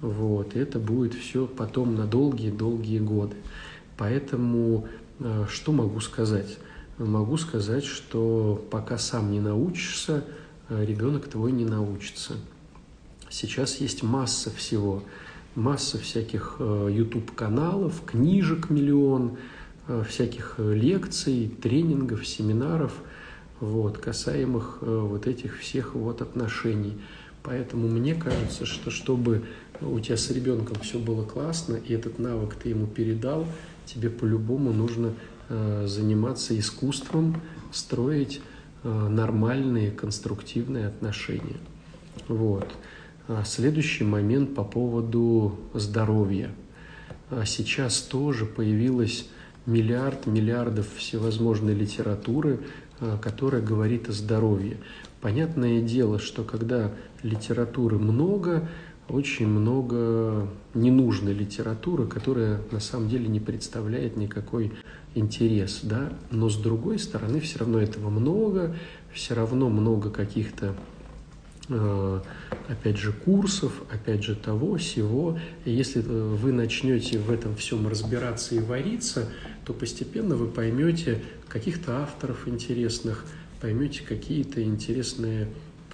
Вот. 0.00 0.54
Это 0.54 0.78
будет 0.78 1.14
все 1.14 1.46
потом 1.46 1.96
на 1.96 2.06
долгие-долгие 2.06 3.00
годы. 3.00 3.34
Поэтому 3.96 4.86
э, 5.18 5.46
что 5.50 5.72
могу 5.72 5.98
сказать? 5.98 6.56
Могу 6.98 7.36
сказать, 7.36 7.84
что 7.84 8.64
пока 8.70 8.96
сам 8.96 9.32
не 9.32 9.40
научишься, 9.40 10.24
э, 10.68 10.84
ребенок 10.84 11.26
твой 11.26 11.50
не 11.50 11.64
научится. 11.64 12.34
Сейчас 13.28 13.80
есть 13.80 14.04
масса 14.04 14.50
всего, 14.50 15.02
масса 15.54 15.98
всяких 15.98 16.56
э, 16.58 16.88
YouTube-каналов, 16.90 18.02
книжек 18.04 18.70
миллион, 18.70 19.36
всяких 20.06 20.56
лекций, 20.58 21.50
тренингов, 21.62 22.26
семинаров, 22.26 22.92
вот, 23.58 23.96
касаемых 23.96 24.82
вот 24.82 25.26
этих 25.26 25.58
всех 25.60 25.94
вот 25.94 26.20
отношений. 26.20 26.98
Поэтому 27.42 27.88
мне 27.88 28.14
кажется, 28.14 28.66
что 28.66 28.90
чтобы 28.90 29.44
у 29.80 29.98
тебя 30.00 30.16
с 30.16 30.30
ребенком 30.30 30.78
все 30.80 30.98
было 30.98 31.24
классно, 31.24 31.76
и 31.76 31.94
этот 31.94 32.18
навык 32.18 32.54
ты 32.54 32.70
ему 32.70 32.86
передал, 32.86 33.46
тебе 33.86 34.10
по-любому 34.10 34.72
нужно 34.72 35.14
э, 35.48 35.86
заниматься 35.86 36.58
искусством, 36.58 37.40
строить 37.72 38.40
э, 38.82 38.88
нормальные, 38.88 39.90
конструктивные 39.90 40.88
отношения. 40.88 41.56
Вот. 42.26 42.68
А 43.30 43.44
следующий 43.44 44.04
момент 44.04 44.54
по 44.54 44.64
поводу 44.64 45.58
здоровья. 45.74 46.50
А 47.28 47.44
сейчас 47.44 48.00
тоже 48.00 48.46
появилось 48.46 49.28
миллиард 49.66 50.26
миллиардов 50.26 50.86
всевозможной 50.96 51.74
литературы, 51.74 52.60
э, 53.00 53.18
которая 53.20 53.60
говорит 53.60 54.08
о 54.08 54.12
здоровье. 54.12 54.78
Понятное 55.20 55.82
дело, 55.82 56.18
что 56.18 56.42
когда 56.42 56.90
литературы 57.22 57.98
много, 57.98 58.66
очень 59.10 59.46
много 59.46 60.48
ненужной 60.72 61.34
литературы, 61.34 62.06
которая 62.06 62.62
на 62.70 62.80
самом 62.80 63.10
деле 63.10 63.28
не 63.28 63.40
представляет 63.40 64.16
никакой 64.16 64.72
интерес, 65.14 65.80
да, 65.82 66.14
но 66.30 66.48
с 66.48 66.56
другой 66.56 66.98
стороны 66.98 67.40
все 67.40 67.58
равно 67.58 67.78
этого 67.78 68.08
много, 68.08 68.74
все 69.12 69.34
равно 69.34 69.68
много 69.68 70.08
каких-то 70.08 70.74
опять 72.68 72.96
же, 72.96 73.12
курсов, 73.12 73.72
опять 73.92 74.22
же, 74.22 74.34
того, 74.34 74.76
всего. 74.76 75.38
Если 75.64 76.02
э, 76.02 76.04
вы 76.04 76.52
начнете 76.52 77.18
в 77.18 77.30
этом 77.30 77.56
всем 77.56 77.88
разбираться 77.88 78.54
и 78.54 78.60
вариться, 78.60 79.28
то 79.64 79.72
постепенно 79.72 80.36
вы 80.36 80.46
поймете 80.48 81.22
каких-то 81.48 82.02
авторов 82.02 82.46
интересных, 82.46 83.24
поймете 83.60 84.02
какие-то 84.04 84.62
интересные 84.62 85.48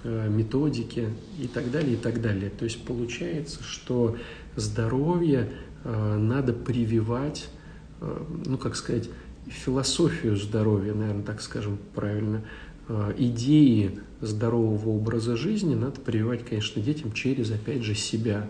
Э, 0.07 0.29
методики 0.29 1.09
и 1.39 1.47
так 1.47 1.71
далее, 1.71 1.93
и 1.93 1.97
так 1.97 2.21
далее. 2.21 2.51
То 2.51 2.65
есть 2.65 2.85
получается, 2.85 3.63
что 3.63 4.15
здоровье 4.55 5.49
э, 5.83 6.17
надо 6.17 6.53
прививать, 6.53 7.49
ну, 8.45 8.59
как 8.59 8.75
сказать, 8.75 9.09
философию 9.47 10.35
здоровья, 10.35 10.93
наверное, 10.93 11.23
так 11.23 11.41
скажем 11.41 11.79
правильно, 11.95 12.43
идеи 13.17 13.99
здорового 14.21 14.89
образа 14.89 15.35
жизни 15.35 15.75
надо 15.75 15.99
прививать, 16.01 16.45
конечно, 16.45 16.81
детям 16.81 17.11
через, 17.11 17.51
опять 17.51 17.83
же, 17.83 17.95
себя. 17.95 18.47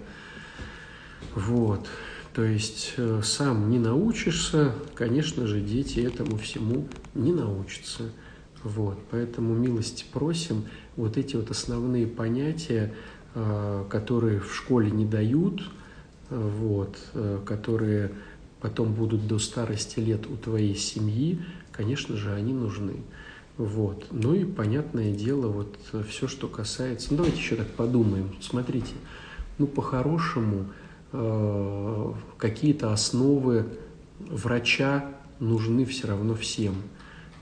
Вот. 1.34 1.88
То 2.34 2.44
есть 2.44 2.96
сам 3.24 3.70
не 3.70 3.80
научишься, 3.80 4.74
конечно 4.94 5.48
же, 5.48 5.62
дети 5.62 6.00
этому 6.00 6.38
всему 6.38 6.88
не 7.14 7.32
научатся. 7.32 8.04
Вот. 8.64 9.00
Поэтому 9.12 9.54
милости 9.54 10.06
просим– 10.12 10.66
вот 10.96 11.18
эти 11.18 11.36
вот 11.36 11.52
основные 11.52 12.08
понятия, 12.08 12.94
э, 13.34 13.86
которые 13.90 14.40
в 14.40 14.56
школе 14.56 14.92
не 14.92 15.06
дают, 15.06 15.62
э, 16.30 16.52
вот, 16.60 16.98
э, 17.14 17.40
которые 17.46 18.12
потом 18.62 18.94
будут 18.94 19.28
до 19.28 19.40
старости 19.40 20.00
лет 20.00 20.26
у 20.28 20.38
твоей 20.38 20.76
семьи, 20.76 21.40
конечно 21.72 22.16
же, 22.16 22.34
они 22.34 22.54
нужны. 22.54 22.96
Вот. 23.58 24.08
Ну 24.12 24.34
и 24.34 24.44
понятное 24.44 25.14
дело, 25.14 25.48
вот 25.48 25.78
все, 26.10 26.28
что 26.28 26.48
касается... 26.48 27.08
Ну, 27.12 27.18
давайте 27.18 27.38
еще 27.38 27.56
так 27.56 27.70
подумаем. 27.70 28.36
Смотрите, 28.42 28.94
ну, 29.58 29.68
по-хорошему, 29.68 30.66
э, 31.14 32.14
какие-то 32.38 32.92
основы 32.92 33.66
врача 34.20 35.16
нужны 35.40 35.86
все 35.86 36.08
равно 36.08 36.36
всем. 36.36 36.76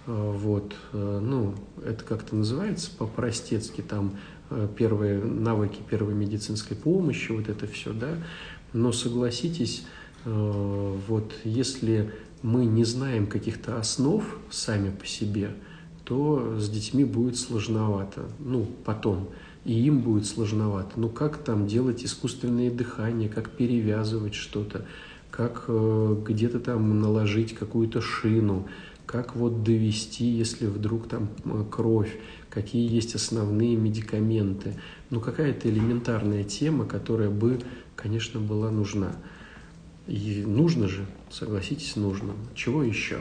Э, 0.05 0.31
вот, 0.35 0.75
э, 0.91 1.19
ну, 1.21 1.55
это 1.83 2.03
как-то 2.03 2.35
называется 2.35 2.91
по-простецки, 2.97 3.81
там 3.81 4.17
э, 4.49 4.67
первые 4.75 5.23
навыки 5.23 5.79
первой 5.89 6.13
медицинской 6.13 6.75
помощи, 6.75 7.31
вот 7.31 7.49
это 7.49 7.67
все, 7.67 7.93
да. 7.93 8.17
Но 8.73 8.91
согласитесь, 8.91 9.85
вот 10.25 11.33
если 11.43 12.11
мы 12.41 12.65
не 12.65 12.85
знаем 12.85 13.27
каких-то 13.27 13.77
основ 13.77 14.23
сами 14.49 14.89
по 14.89 15.05
себе, 15.05 15.51
то 16.05 16.57
с 16.59 16.69
детьми 16.69 17.05
будет 17.05 17.37
сложновато, 17.37 18.25
ну, 18.39 18.67
потом, 18.83 19.29
и 19.65 19.73
им 19.73 20.01
будет 20.01 20.25
сложновато. 20.25 20.91
Ну, 20.99 21.09
как 21.09 21.37
там 21.37 21.67
делать 21.67 22.03
искусственное 22.03 22.69
дыхание, 22.69 23.29
как 23.29 23.51
перевязывать 23.51 24.35
что-то, 24.35 24.85
как 25.31 25.65
где-то 25.67 26.59
там 26.59 26.99
наложить 26.99 27.55
какую-то 27.55 28.01
шину, 28.01 28.67
как 29.05 29.35
вот 29.35 29.63
довести, 29.63 30.25
если 30.25 30.65
вдруг 30.65 31.07
там 31.07 31.29
э, 31.45 31.65
кровь, 31.69 32.17
какие 32.49 32.91
есть 32.91 33.15
основные 33.15 33.75
медикаменты. 33.75 34.75
Ну, 35.09 35.19
какая-то 35.19 35.69
элементарная 35.69 36.43
тема, 36.43 36.85
которая 36.85 37.29
бы, 37.29 37.59
конечно, 37.95 38.39
была 38.39 38.71
нужна. 38.71 39.15
И 40.07 40.43
нужно 40.45 40.87
же, 40.87 41.05
согласитесь, 41.29 41.95
нужно. 41.95 42.33
Чего 42.55 42.83
еще? 42.83 43.19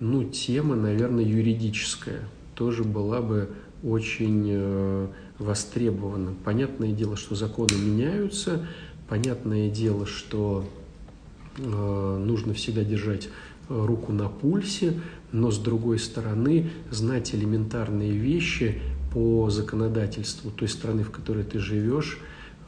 Ну, 0.00 0.24
тема, 0.24 0.76
наверное, 0.76 1.24
юридическая. 1.24 2.22
Тоже 2.54 2.84
была 2.84 3.20
бы 3.20 3.50
очень 3.82 4.46
э, 4.48 5.06
востребована. 5.38 6.32
Понятное 6.42 6.92
дело, 6.92 7.16
что 7.16 7.34
законы 7.34 7.74
меняются, 7.74 8.66
понятное 9.08 9.68
дело, 9.70 10.06
что 10.06 10.64
э, 11.58 12.24
нужно 12.26 12.54
всегда 12.54 12.82
держать 12.82 13.28
руку 13.68 14.12
на 14.12 14.28
пульсе, 14.28 14.94
но 15.32 15.50
с 15.50 15.58
другой 15.58 15.98
стороны 15.98 16.70
знать 16.90 17.34
элементарные 17.34 18.12
вещи 18.12 18.80
по 19.12 19.50
законодательству 19.50 20.50
той 20.50 20.68
страны, 20.68 21.04
в 21.04 21.10
которой 21.10 21.44
ты 21.44 21.58
живешь, 21.58 22.18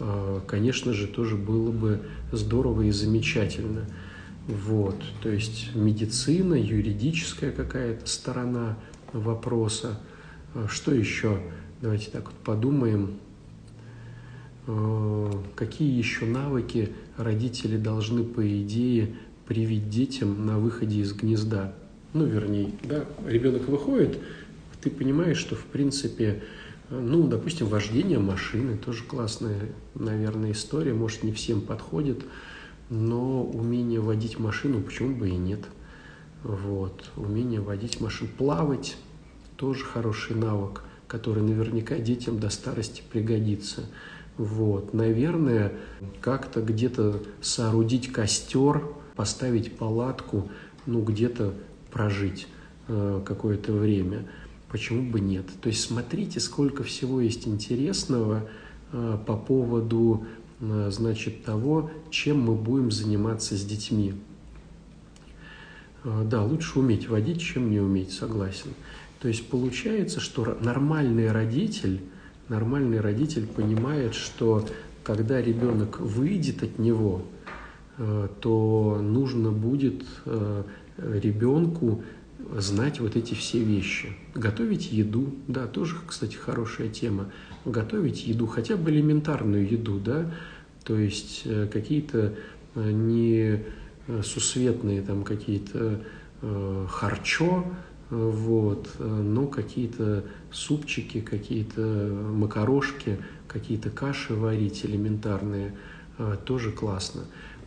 э, 0.01 0.40
конечно 0.47 0.92
же, 0.92 1.07
тоже 1.07 1.37
было 1.37 1.71
бы 1.71 2.03
здорово 2.31 2.83
и 2.83 2.90
замечательно. 2.90 3.87
Вот, 4.49 4.97
то 5.23 5.29
есть 5.29 5.75
медицина, 5.75 6.55
юридическая 6.55 7.53
какая-то 7.53 8.07
сторона 8.07 8.77
вопроса. 9.13 10.01
Э, 10.55 10.67
что 10.69 10.93
еще? 10.93 11.41
Давайте 11.81 12.11
так 12.11 12.27
вот 12.27 12.35
подумаем. 12.45 13.19
Э, 14.67 15.33
какие 15.55 15.97
еще 15.97 16.25
навыки 16.25 16.91
родители 17.17 17.77
должны, 17.77 18.25
по 18.25 18.47
идее, 18.63 19.15
привить 19.47 19.89
детям 19.91 20.45
на 20.47 20.59
выходе 20.59 21.01
из 21.01 21.13
гнезда? 21.13 21.75
ну, 22.15 22.27
вернее, 22.27 22.73
да, 22.83 23.05
ребенок 23.27 23.69
выходит, 23.69 24.19
ты 24.81 24.91
понимаешь, 24.91 25.39
что, 25.39 25.55
в 25.55 25.65
принципе, 25.65 26.43
ну, 26.91 27.27
допустим, 27.27 27.67
вождение 27.67 28.19
машины 28.19 28.77
тоже 28.77 29.05
классная, 29.05 29.61
наверное, 29.95 30.53
история, 30.53 30.93
может, 30.93 31.23
не 31.23 31.33
всем 31.33 31.63
подходит, 31.63 32.23
но 32.93 33.43
умение 33.43 34.01
водить 34.01 34.39
машину, 34.39 34.83
почему 34.83 35.17
бы 35.17 35.31
и 35.31 35.37
нет. 35.37 35.61
Вот, 36.45 37.11
умение 37.17 37.61
водить 37.61 38.03
машину, 38.03 38.29
плавать 38.37 38.99
тоже 39.57 39.85
хороший 39.85 40.37
навык, 40.37 40.83
который 41.07 41.43
наверняка 41.43 41.97
детям 41.97 42.39
до 42.39 42.51
старости 42.51 43.03
пригодится. 43.11 43.87
Вот, 44.37 44.93
наверное, 44.93 45.73
как-то 46.21 46.61
где-то 46.61 47.23
соорудить 47.41 48.13
костер, 48.13 48.85
поставить 49.15 49.75
палатку, 49.79 50.51
ну, 50.85 51.01
где-то 51.03 51.55
прожить 51.91 52.47
э, 52.89 53.23
какое-то 53.25 53.73
время. 53.73 54.27
Почему 54.69 55.11
бы 55.11 55.21
нет? 55.21 55.47
То 55.63 55.71
есть 55.71 55.81
смотрите, 55.81 56.41
сколько 56.41 56.83
всего 56.83 57.23
есть 57.23 57.49
интересного 57.49 58.49
э, 58.93 59.19
по 59.27 59.37
поводу, 59.37 60.27
значит, 60.62 61.44
того, 61.44 61.90
чем 62.11 62.40
мы 62.40 62.55
будем 62.55 62.90
заниматься 62.90 63.57
с 63.57 63.64
детьми. 63.64 64.14
Да, 66.05 66.42
лучше 66.44 66.79
уметь 66.79 67.09
водить, 67.09 67.40
чем 67.40 67.70
не 67.70 67.81
уметь, 67.81 68.12
согласен. 68.12 68.70
То 69.20 69.29
есть 69.29 69.48
получается, 69.48 70.18
что 70.18 70.59
нормальный 70.61 71.31
родитель, 71.31 72.01
нормальный 72.48 73.01
родитель 73.01 73.46
понимает, 73.46 74.14
что 74.14 74.66
когда 75.05 75.40
ребенок 75.40 76.01
выйдет 76.01 76.64
от 76.64 76.79
него, 76.81 77.22
э, 77.98 78.29
то 78.40 78.98
нужно 79.01 79.53
будет 79.53 80.03
э, 80.25 80.64
ребенку 80.98 82.03
знать 82.57 83.01
вот 83.01 83.16
эти 83.16 83.35
все 83.35 83.62
вещи. 83.62 84.09
Готовить 84.35 84.90
еду, 84.92 85.33
да, 85.46 85.66
тоже, 85.66 85.96
кстати, 86.07 86.35
хорошая 86.35 86.88
тема. 86.88 87.31
Готовить 87.64 88.27
еду, 88.27 88.46
хотя 88.46 88.77
бы 88.77 88.90
элементарную 88.90 89.70
еду, 89.70 90.01
да, 90.01 90.33
то 90.85 90.99
есть 90.99 91.42
э, 91.45 91.68
какие-то 91.73 92.35
не 92.75 93.64
сусветные 94.23 95.03
там 95.03 95.23
какие-то 95.25 96.01
харчо, 96.88 97.64
вот, 98.09 98.88
но 98.99 99.47
какие-то 99.47 100.25
супчики, 100.51 101.21
какие-то 101.21 101.81
макарошки, 101.81 103.18
какие-то 103.53 103.90
каши 103.90 104.35
варить 104.35 104.85
элементарные, 104.85 105.75
э, 106.18 106.37
тоже 106.45 106.73
классно. 106.73 107.23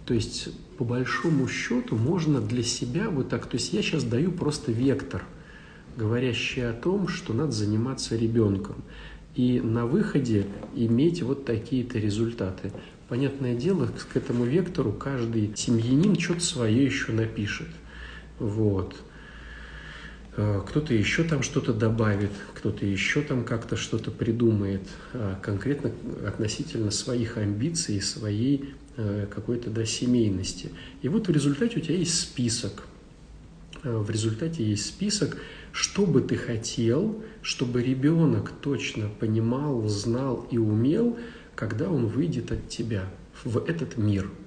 То 0.06 0.13
есть, 0.13 0.49
по 0.78 0.84
большому 0.84 1.47
счету, 1.47 1.95
можно 1.95 2.41
для 2.41 2.63
себя 2.63 3.10
вот 3.10 3.30
так, 3.30 3.47
то 3.47 3.58
есть 3.58 3.73
я 3.73 3.82
сейчас 3.82 4.04
даю 4.04 4.32
просто 4.32 4.71
вектор, 4.71 5.23
говорящий 5.97 6.67
о 6.67 6.73
том, 6.73 7.08
что 7.08 7.34
надо 7.34 7.51
заниматься 7.51 8.15
ребенком. 8.15 8.84
И 9.36 9.60
на 9.60 9.86
выходе 9.86 10.45
иметь 10.75 11.21
вот 11.21 11.45
такие-то 11.45 11.97
результаты. 11.99 12.71
Понятное 13.08 13.56
дело, 13.56 13.88
к 13.88 14.18
этому 14.18 14.46
вектору 14.46 14.91
каждый 14.91 15.56
семьянин 15.56 16.20
что-то 16.20 16.41
свое 16.41 16.84
еще 16.86 17.12
напишет. 17.12 17.68
Вот. 18.39 18.96
Э, 20.38 20.62
кто-то 20.68 20.94
еще 20.94 21.24
там 21.24 21.44
что-то 21.44 21.72
добавит, 21.74 22.32
кто-то 22.56 22.86
еще 22.86 23.22
там 23.22 23.44
как-то 23.44 23.78
что-то 23.78 24.12
придумает, 24.12 24.82
э, 25.13 25.36
конкретно 25.41 25.91
относительно 26.28 26.91
своих 26.91 27.38
амбиций, 27.38 28.02
своей 28.02 28.74
э, 28.98 29.28
какой-то 29.34 29.70
да, 29.70 29.86
семейности. 29.86 30.72
И 31.02 31.08
вот 31.08 31.28
в 31.28 31.32
результате 31.32 31.78
у 31.78 31.82
тебя 31.82 31.96
есть 31.96 32.20
список. 32.20 32.84
В 33.84 34.10
результате 34.10 34.63
есть 34.63 34.88
список, 34.88 35.38
что 35.72 36.08
бы 36.08 36.22
ты 36.22 36.38
хотел, 36.38 37.24
чтобы 37.44 37.84
ребенок 37.84 38.52
точно 38.62 39.10
понимал, 39.20 39.88
знал 39.88 40.48
и 40.50 40.58
умел, 40.58 41.20
когда 41.56 41.89
он 41.89 42.08
выйдет 42.08 42.52
от 42.52 42.70
тебя 42.70 43.06
в 43.44 43.58
этот 43.58 43.98
мир– 43.98 44.30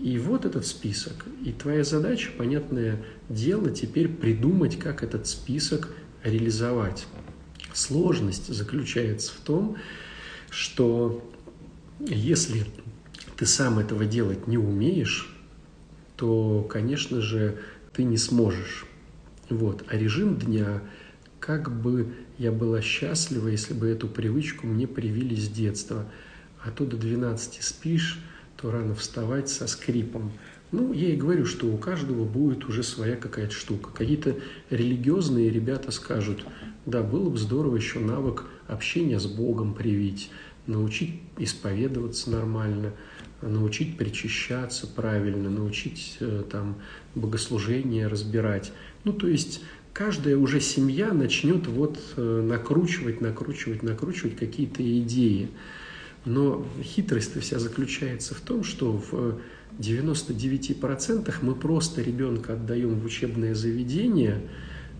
и 0.00 0.18
вот 0.18 0.44
этот 0.44 0.66
список. 0.66 1.24
И 1.44 1.52
твоя 1.52 1.82
задача, 1.84 2.30
понятное 2.36 3.02
дело, 3.28 3.70
теперь 3.70 4.08
придумать, 4.08 4.78
как 4.78 5.02
этот 5.02 5.26
список 5.26 5.88
реализовать. 6.22 7.06
Сложность 7.72 8.52
заключается 8.52 9.32
в 9.32 9.40
том, 9.40 9.76
что 10.50 11.28
если 12.00 12.64
ты 13.36 13.44
сам 13.44 13.78
этого 13.78 14.04
делать 14.04 14.46
не 14.46 14.56
умеешь, 14.56 15.34
то, 16.16 16.62
конечно 16.62 17.20
же, 17.20 17.58
ты 17.92 18.04
не 18.04 18.18
сможешь. 18.18 18.86
Вот. 19.50 19.84
А 19.88 19.96
режим 19.96 20.36
дня, 20.36 20.82
как 21.48 21.70
бы 21.70 22.12
я 22.36 22.52
была 22.52 22.82
счастлива, 22.82 23.48
если 23.48 23.72
бы 23.72 23.88
эту 23.88 24.06
привычку 24.06 24.66
мне 24.66 24.86
привили 24.86 25.34
с 25.34 25.48
детства. 25.48 26.04
А 26.62 26.70
то 26.70 26.84
до 26.84 26.98
12 26.98 27.62
спишь, 27.62 28.22
то 28.58 28.70
рано 28.70 28.94
вставать 28.94 29.48
со 29.48 29.66
скрипом. 29.66 30.30
Ну, 30.72 30.92
я 30.92 31.08
и 31.08 31.16
говорю, 31.16 31.46
что 31.46 31.66
у 31.66 31.78
каждого 31.78 32.26
будет 32.26 32.66
уже 32.66 32.82
своя 32.82 33.16
какая-то 33.16 33.54
штука. 33.54 33.88
Какие-то 33.94 34.36
религиозные 34.68 35.48
ребята 35.48 35.90
скажут, 35.90 36.44
да, 36.84 37.02
было 37.02 37.30
бы 37.30 37.38
здорово 37.38 37.76
еще 37.76 37.98
навык 37.98 38.44
общения 38.66 39.18
с 39.18 39.26
Богом 39.26 39.72
привить, 39.72 40.30
научить 40.66 41.22
исповедоваться 41.38 42.30
нормально, 42.30 42.92
научить 43.40 43.96
причащаться 43.96 44.86
правильно, 44.86 45.48
научить 45.48 46.18
э, 46.20 46.44
там 46.50 46.76
богослужение 47.14 48.06
разбирать. 48.06 48.70
Ну, 49.04 49.14
то 49.14 49.28
есть 49.28 49.62
каждая 49.98 50.36
уже 50.36 50.60
семья 50.60 51.12
начнет 51.12 51.66
вот 51.66 51.98
э, 52.16 52.42
накручивать, 52.42 53.20
накручивать, 53.20 53.82
накручивать 53.82 54.36
какие-то 54.36 54.80
идеи. 55.00 55.48
Но 56.24 56.64
хитрость 56.80 57.36
вся 57.40 57.58
заключается 57.58 58.36
в 58.36 58.40
том, 58.40 58.62
что 58.62 58.92
в 58.92 59.40
99% 59.80 61.34
мы 61.42 61.54
просто 61.56 62.00
ребенка 62.00 62.52
отдаем 62.52 63.00
в 63.00 63.04
учебное 63.04 63.56
заведение, 63.56 64.40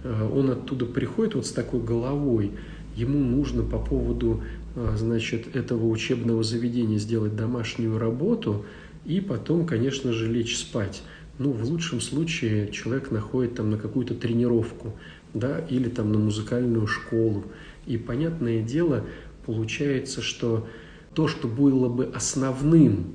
э, 0.02 0.30
он 0.34 0.50
оттуда 0.50 0.84
приходит 0.84 1.36
вот 1.36 1.46
с 1.46 1.52
такой 1.52 1.80
головой, 1.80 2.50
ему 2.96 3.20
нужно 3.20 3.62
по 3.62 3.78
поводу 3.78 4.42
э, 4.74 4.96
значит, 4.96 5.54
этого 5.54 5.86
учебного 5.86 6.42
заведения 6.42 6.98
сделать 6.98 7.36
домашнюю 7.36 7.98
работу 7.98 8.66
и 9.06 9.20
потом, 9.20 9.64
конечно 9.64 10.12
же, 10.12 10.26
лечь 10.26 10.58
спать. 10.58 11.02
Ну, 11.38 11.52
в 11.52 11.62
лучшем 11.70 12.00
случае 12.00 12.70
человек 12.72 13.12
находит 13.12 13.54
там 13.54 13.70
на 13.70 13.78
какую-то 13.78 14.14
тренировку, 14.14 14.94
да, 15.34 15.60
или 15.68 15.88
там 15.88 16.12
на 16.12 16.18
музыкальную 16.18 16.86
школу. 16.88 17.44
И 17.86 17.96
понятное 17.96 18.60
дело, 18.62 19.04
получается, 19.46 20.20
что 20.20 20.66
то, 21.14 21.28
что 21.28 21.46
было 21.46 21.88
бы 21.88 22.06
основным, 22.06 23.14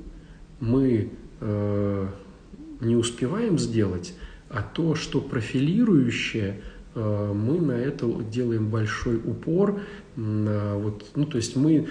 мы 0.58 1.10
э, 1.40 2.08
не 2.80 2.96
успеваем 2.96 3.58
сделать, 3.58 4.14
а 4.48 4.62
то, 4.62 4.94
что 4.94 5.20
профилирующее, 5.20 6.62
э, 6.94 7.32
мы 7.34 7.60
на 7.60 7.72
это 7.72 8.06
делаем 8.22 8.70
большой 8.70 9.16
упор. 9.16 9.80
На, 10.16 10.76
вот, 10.76 11.04
ну, 11.14 11.26
то 11.26 11.36
есть 11.36 11.56
мы 11.56 11.88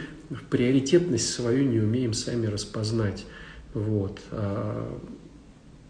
приоритетность 0.49 1.29
свою 1.29 1.69
не 1.69 1.79
умеем 1.79 2.13
сами 2.13 2.47
распознать. 2.47 3.25
Вот. 3.75 4.19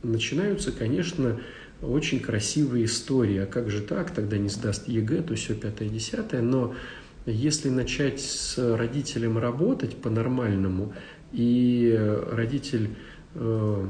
Начинаются, 0.04 0.72
конечно, 0.72 1.40
очень 1.82 2.20
красивые 2.20 2.86
истории. 2.86 3.38
А 3.38 3.46
как 3.46 3.70
же 3.70 3.82
так? 3.82 4.12
Тогда 4.12 4.38
не 4.38 4.50
сдаст 4.50 4.88
ЕГЭ, 4.88 5.24
то 5.24 5.36
все 5.36 5.56
пятое-десятое. 5.56 6.42
Но 6.42 6.76
если 7.26 7.70
начать 7.70 8.20
с 8.20 8.58
родителем 8.78 9.38
работать 9.38 9.96
по-нормальному, 9.96 10.94
и 11.32 11.98
родитель, 12.32 12.90
э, 13.34 13.88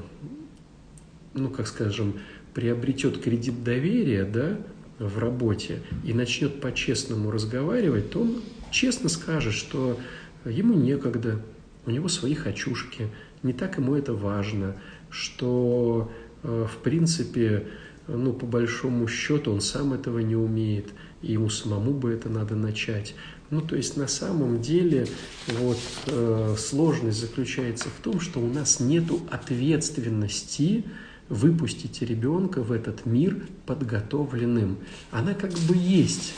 ну, 1.33 1.49
как 1.49 1.67
скажем, 1.67 2.19
приобретет 2.53 3.21
кредит 3.21 3.63
доверия, 3.63 4.23
да, 4.23 4.57
в 4.99 5.17
работе 5.17 5.81
и 6.03 6.13
начнет 6.13 6.61
по-честному 6.61 7.31
разговаривать, 7.31 8.11
то 8.11 8.21
он 8.21 8.41
честно 8.71 9.09
скажет, 9.09 9.53
что 9.53 9.99
ему 10.45 10.75
некогда, 10.75 11.39
у 11.85 11.91
него 11.91 12.07
свои 12.07 12.35
хочушки, 12.35 13.09
не 13.41 13.53
так 13.53 13.77
ему 13.77 13.95
это 13.95 14.13
важно, 14.13 14.75
что, 15.13 16.11
э, 16.43 16.67
в 16.69 16.77
принципе, 16.83 17.67
ну, 18.07 18.33
по 18.33 18.45
большому 18.45 19.07
счету 19.07 19.53
он 19.53 19.61
сам 19.61 19.93
этого 19.93 20.19
не 20.19 20.35
умеет– 20.35 20.87
и 21.23 21.31
ему 21.31 21.49
самому 21.49 21.93
бы 21.93 22.11
это 22.11 22.29
надо 22.29 22.55
начать. 22.55 23.15
Ну, 23.49 23.61
то 23.61 23.75
есть 23.75 23.97
на 23.97 24.07
самом 24.07 24.61
деле 24.61 25.07
вот 25.47 25.79
э, 26.07 26.55
сложность 26.57 27.19
заключается 27.19 27.89
в 27.89 28.03
том, 28.03 28.19
что 28.19 28.39
у 28.39 28.47
нас 28.47 28.79
нет 28.79 29.05
ответственности 29.31 30.83
выпустить 31.29 32.01
ребенка 32.01 32.61
в 32.61 32.71
этот 32.71 33.05
мир 33.05 33.47
подготовленным. 33.65 34.77
Она 35.11 35.33
как 35.33 35.51
бы 35.51 35.75
есть, 35.75 36.33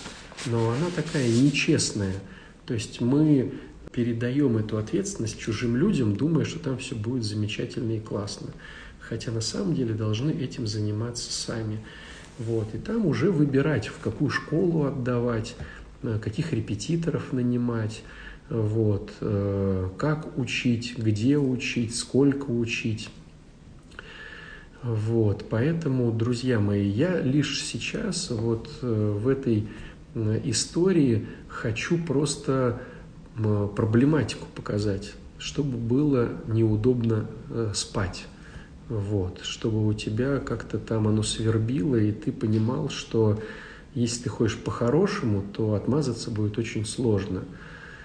но 0.46 0.70
она 0.70 0.88
такая 0.96 1.28
нечестная. 1.28 2.14
То 2.66 2.76
есть 2.76 3.02
мы 3.02 3.54
передаем 3.96 4.58
эту 4.58 4.78
ответственность 4.78 5.40
чужим 5.40 5.78
людям, 5.78 6.18
думая, 6.18 6.44
что 6.44 6.60
там 6.60 6.78
все 6.78 6.96
будет 6.96 7.24
замечательно 7.24 7.94
и 7.94 8.00
классно. 8.02 8.48
Хотя 9.00 9.32
на 9.32 9.40
самом 9.40 9.74
деле 9.74 9.94
должны 9.94 10.32
этим 10.32 10.68
заниматься 10.68 11.32
сами. 11.32 11.80
Вот, 12.38 12.76
и 12.76 12.78
там 12.78 13.06
уже 13.06 13.32
выбирать, 13.32 13.88
в 13.88 14.00
какую 14.00 14.30
школу 14.30 14.84
отдавать, 14.84 15.56
э, 16.04 16.20
каких 16.22 16.52
репетиторов 16.52 17.32
нанимать, 17.32 18.04
вот, 18.50 19.14
э, 19.22 19.90
как 19.98 20.38
учить, 20.38 20.98
где 20.98 21.38
учить, 21.38 21.96
сколько 21.96 22.52
учить. 22.52 23.10
Вот, 24.84 25.46
поэтому, 25.50 26.12
друзья 26.12 26.60
мои, 26.60 26.86
я 26.86 27.22
лишь 27.22 27.64
сейчас 27.64 28.30
вот 28.30 28.70
э, 28.82 29.18
в 29.18 29.30
этой 29.30 29.68
истории 30.44 31.28
хочу 31.48 31.98
просто 31.98 32.82
проблематику 33.36 34.48
показать, 34.56 35.14
чтобы 35.38 35.78
было 35.78 36.30
неудобно 36.48 37.28
спать 37.74 38.26
вот, 38.90 39.42
чтобы 39.44 39.86
у 39.88 39.94
тебя 39.94 40.38
как-то 40.38 40.78
там 40.78 41.08
оно 41.08 41.24
свербило, 41.24 41.96
и 41.96 42.12
ты 42.12 42.32
понимал, 42.32 42.90
что 42.90 43.42
если 43.94 44.24
ты 44.24 44.30
хочешь 44.30 44.58
по-хорошему, 44.58 45.44
то 45.54 45.74
отмазаться 45.74 46.30
будет 46.30 46.58
очень 46.58 46.86
сложно. 46.86 47.44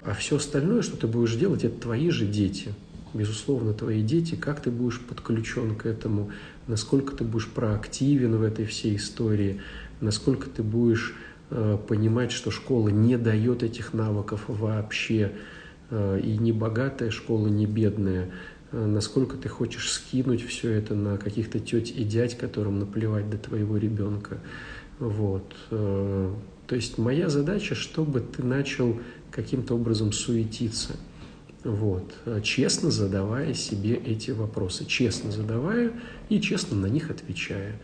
А 0.03 0.13
все 0.13 0.37
остальное, 0.37 0.81
что 0.81 0.97
ты 0.97 1.05
будешь 1.05 1.35
делать, 1.35 1.63
это 1.63 1.79
твои 1.79 2.09
же 2.09 2.25
дети. 2.25 2.73
безусловно, 3.13 3.73
твои 3.73 4.01
дети, 4.01 4.35
как 4.35 4.61
ты 4.61 4.71
будешь 4.71 4.99
подключен 5.01 5.75
к 5.75 5.85
этому, 5.85 6.31
насколько 6.67 7.15
ты 7.15 7.25
будешь 7.25 7.47
проактивен 7.47 8.37
в 8.37 8.41
этой 8.41 8.65
всей 8.65 8.95
истории, 8.95 9.61
насколько 9.99 10.49
ты 10.49 10.63
будешь 10.63 11.13
э, 11.13 11.30
понимать, 11.87 12.31
что 12.31 12.49
школа 12.51 12.89
не 12.89 13.17
дает 13.17 13.63
этих 13.63 13.93
навыков 13.93 14.45
вообще, 14.47 15.33
э, 15.89 16.19
и 16.23 16.37
не 16.37 16.51
богатая 16.51 17.11
школа, 17.11 17.47
не 17.47 17.65
бедная, 17.65 18.31
э, 18.71 18.85
насколько 18.85 19.37
ты 19.37 19.49
хочешь 19.49 19.91
скинуть 19.91 20.43
все 20.45 20.71
это 20.71 20.95
на 20.95 21.17
каких-то 21.17 21.59
теть 21.59 21.93
и 21.95 22.03
дядь, 22.03 22.37
которым 22.37 22.79
наплевать 22.79 23.29
до 23.29 23.37
твоего 23.37 23.77
ребенка. 23.77 24.39
Вот. 24.99 25.53
Э, 25.69 26.33
то 26.67 26.75
есть 26.75 26.97
моя 26.97 27.27
задача, 27.27 27.75
чтобы 27.75 28.21
ты 28.21 28.43
начал 28.43 28.99
каким-то 29.29 29.75
образом 29.75 30.13
суетиться. 30.13 30.95
Вот. 31.63 32.15
Честно 32.43 32.89
задавая 32.89 33.53
себе 33.53 33.93
эти 33.95 34.31
вопросы. 34.31 34.85
Честно 34.85 35.31
задавая 35.31 35.91
и 36.29 36.39
честно 36.39 36.77
на 36.77 36.87
них 36.87 37.11
отвечая. 37.11 37.79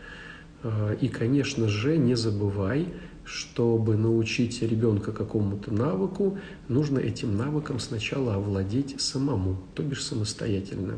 Э, 0.62 0.96
и, 1.00 1.08
конечно 1.08 1.68
же, 1.68 1.96
не 1.96 2.14
забывай, 2.14 2.88
чтобы 3.28 3.96
научить 3.96 4.62
ребенка 4.62 5.12
какому-то 5.12 5.72
навыку, 5.72 6.38
нужно 6.68 6.98
этим 6.98 7.36
навыком 7.36 7.78
сначала 7.78 8.34
овладеть 8.36 8.98
самому, 9.00 9.58
то 9.74 9.82
бишь 9.82 10.02
самостоятельно. 10.02 10.94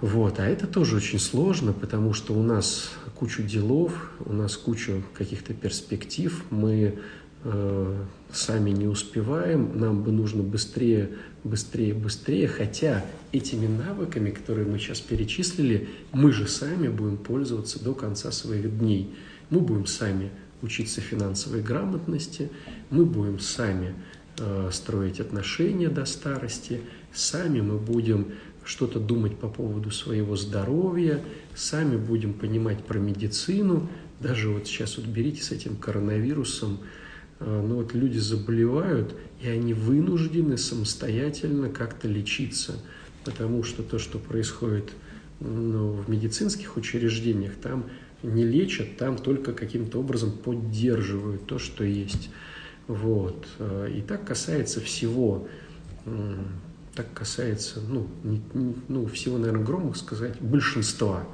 Вот. 0.00 0.40
А 0.40 0.46
это 0.46 0.66
тоже 0.66 0.96
очень 0.96 1.18
сложно, 1.18 1.74
потому 1.74 2.14
что 2.14 2.32
у 2.32 2.42
нас 2.42 2.90
кучу 3.14 3.42
делов, 3.42 4.10
у 4.24 4.32
нас 4.32 4.56
кучу 4.56 5.02
каких-то 5.12 5.52
перспектив, 5.52 6.42
мы 6.48 6.98
э, 7.44 8.04
сами 8.32 8.70
не 8.70 8.86
успеваем, 8.86 9.78
нам 9.78 10.02
бы 10.02 10.12
нужно 10.12 10.42
быстрее, 10.42 11.10
быстрее, 11.44 11.92
быстрее, 11.92 12.48
хотя 12.48 13.04
этими 13.32 13.66
навыками, 13.66 14.30
которые 14.30 14.66
мы 14.66 14.78
сейчас 14.78 15.00
перечислили, 15.00 15.90
мы 16.12 16.32
же 16.32 16.48
сами 16.48 16.88
будем 16.88 17.18
пользоваться 17.18 17.84
до 17.84 17.92
конца 17.92 18.32
своих 18.32 18.78
дней. 18.78 19.14
Мы 19.50 19.60
будем 19.60 19.84
сами 19.84 20.30
учиться 20.62 21.00
финансовой 21.00 21.62
грамотности, 21.62 22.50
мы 22.90 23.04
будем 23.04 23.38
сами 23.38 23.94
э, 24.38 24.70
строить 24.72 25.20
отношения 25.20 25.88
до 25.88 26.04
старости, 26.04 26.80
сами 27.12 27.60
мы 27.60 27.78
будем 27.78 28.32
что-то 28.64 29.00
думать 29.00 29.36
по 29.36 29.48
поводу 29.48 29.90
своего 29.90 30.36
здоровья, 30.36 31.20
сами 31.54 31.96
будем 31.96 32.34
понимать 32.34 32.84
про 32.84 32.98
медицину. 32.98 33.88
Даже 34.20 34.50
вот 34.50 34.66
сейчас 34.66 34.98
вот 34.98 35.06
берите 35.06 35.42
с 35.42 35.50
этим 35.50 35.76
коронавирусом, 35.76 36.78
э, 37.40 37.64
ну 37.66 37.76
вот 37.76 37.94
люди 37.94 38.18
заболевают, 38.18 39.14
и 39.42 39.48
они 39.48 39.74
вынуждены 39.74 40.58
самостоятельно 40.58 41.70
как-то 41.70 42.06
лечиться, 42.06 42.74
потому 43.24 43.62
что 43.62 43.82
то, 43.82 43.98
что 43.98 44.18
происходит 44.18 44.90
ну, 45.40 45.92
в 45.92 46.10
медицинских 46.10 46.76
учреждениях, 46.76 47.52
там 47.62 47.86
не 48.22 48.44
лечат, 48.44 48.96
там 48.96 49.16
только 49.16 49.52
каким-то 49.52 50.00
образом 50.00 50.32
поддерживают 50.32 51.46
то, 51.46 51.58
что 51.58 51.84
есть. 51.84 52.30
Вот. 52.86 53.46
Э, 53.58 53.90
и 53.94 54.00
так 54.00 54.24
касается 54.24 54.80
всего 54.80 55.48
так 56.94 57.12
касается, 57.14 57.80
ну, 57.80 58.08
не, 58.24 58.42
не, 58.52 58.74
ну 58.88 59.06
всего, 59.06 59.38
наверное, 59.38 59.64
громко 59.64 59.96
сказать, 59.96 60.40
большинства. 60.40 61.26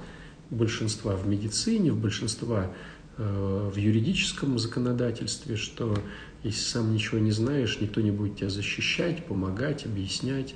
Большинства 0.50 1.16
в 1.16 1.26
медицине, 1.26 1.92
в 1.92 2.00
большинства 2.00 2.70
э, 3.16 3.70
в 3.74 3.76
юридическом 3.76 4.58
законодательстве, 4.58 5.56
что 5.56 5.96
если 6.44 6.60
сам 6.60 6.92
ничего 6.92 7.18
не 7.18 7.32
знаешь, 7.32 7.78
никто 7.80 8.00
не 8.00 8.10
будет 8.10 8.36
тебя 8.36 8.50
защищать, 8.50 9.24
помогать, 9.24 9.86
объяснять. 9.86 10.54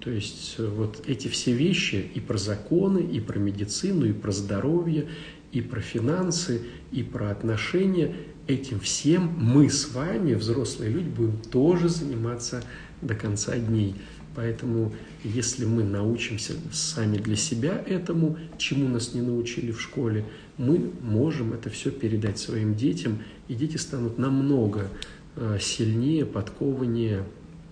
То 0.00 0.10
есть 0.10 0.54
э, 0.58 0.66
вот 0.66 1.02
эти 1.06 1.28
все 1.28 1.52
вещи 1.52 2.08
и 2.14 2.20
про 2.20 2.38
законы, 2.38 3.00
и 3.00 3.20
про 3.20 3.38
медицину, 3.38 4.06
и 4.06 4.12
про 4.12 4.32
здоровье, 4.32 5.08
и 5.52 5.60
про 5.60 5.80
финансы, 5.80 6.62
и 6.92 7.02
про 7.02 7.30
отношения, 7.30 8.14
этим 8.46 8.80
всем 8.80 9.32
мы 9.38 9.70
с 9.70 9.92
вами, 9.92 10.34
взрослые 10.34 10.90
люди, 10.90 11.08
будем 11.08 11.38
тоже 11.50 11.88
заниматься 11.88 12.62
до 13.02 13.14
конца 13.14 13.56
дней. 13.56 13.94
Поэтому 14.34 14.92
если 15.24 15.64
мы 15.64 15.82
научимся 15.82 16.52
сами 16.70 17.16
для 17.16 17.36
себя 17.36 17.82
этому, 17.86 18.38
чему 18.58 18.86
нас 18.86 19.14
не 19.14 19.22
научили 19.22 19.72
в 19.72 19.80
школе, 19.80 20.26
мы 20.58 20.90
можем 21.00 21.54
это 21.54 21.70
все 21.70 21.90
передать 21.90 22.38
своим 22.38 22.74
детям, 22.74 23.22
и 23.48 23.54
дети 23.54 23.78
станут 23.78 24.18
намного 24.18 24.88
э, 25.36 25.58
сильнее, 25.60 26.26
подкованнее, 26.26 27.24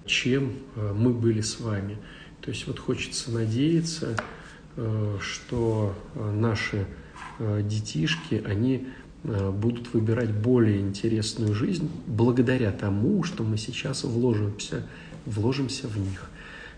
чем 0.06 0.54
э, 0.74 0.94
мы 0.96 1.12
были 1.12 1.42
с 1.42 1.60
вами. 1.60 1.98
То 2.40 2.50
есть 2.50 2.66
вот 2.66 2.78
хочется 2.78 3.30
надеяться, 3.30 4.16
э, 4.76 5.18
что 5.20 5.94
наши 6.14 6.86
детишки, 7.38 8.42
они 8.46 8.86
будут 9.24 9.94
выбирать 9.94 10.30
более 10.32 10.80
интересную 10.80 11.54
жизнь 11.54 11.90
благодаря 12.06 12.70
тому, 12.70 13.22
что 13.22 13.42
мы 13.42 13.56
сейчас 13.56 14.04
вложимся, 14.04 14.86
вложимся 15.24 15.88
в 15.88 15.96
них. 15.96 16.30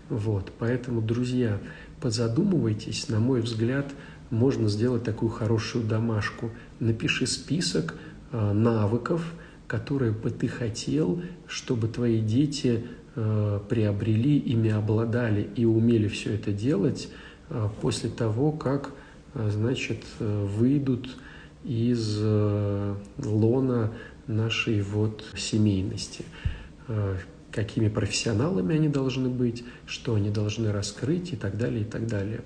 Вот, 0.09 0.51
поэтому, 0.57 1.01
друзья, 1.01 1.59
позадумывайтесь, 1.99 3.09
на 3.09 3.19
мой 3.19 3.41
взгляд, 3.41 3.91
можно 4.29 4.69
сделать 4.69 5.03
такую 5.03 5.29
хорошую 5.29 5.83
домашку. 5.85 6.51
Напиши 6.79 7.27
список 7.27 7.95
э, 8.31 8.53
навыков, 8.53 9.33
которые 9.67 10.11
бы 10.11 10.29
ты 10.29 10.47
хотел, 10.47 11.21
чтобы 11.47 11.87
твои 11.87 12.21
дети 12.21 12.85
э, 13.15 13.59
приобрели, 13.67 14.37
ими 14.37 14.69
обладали 14.69 15.49
и 15.55 15.65
умели 15.65 16.07
все 16.07 16.35
это 16.35 16.51
делать 16.51 17.09
э, 17.49 17.67
после 17.81 18.09
того, 18.09 18.51
как, 18.53 18.87
э, 18.87 18.91
значит, 19.33 20.03
э, 20.19 20.45
выйдут 20.45 21.09
из 21.63 22.17
э, 22.19 22.95
лона 23.19 23.93
нашей 24.27 24.81
вот 24.81 25.23
семейности. 25.35 26.25
Э, 26.87 27.17
какими 27.51 27.87
профессионалами 27.87 28.75
они 28.75 28.87
должны 28.87 29.29
быть, 29.29 29.63
что 29.87 30.15
они 30.15 30.29
должны 30.29 30.71
раскрыть 30.71 31.33
и 31.33 31.35
так 31.35 31.57
далее, 31.57 31.81
и 31.81 31.85
так 31.85 32.05
далее. 32.05 32.41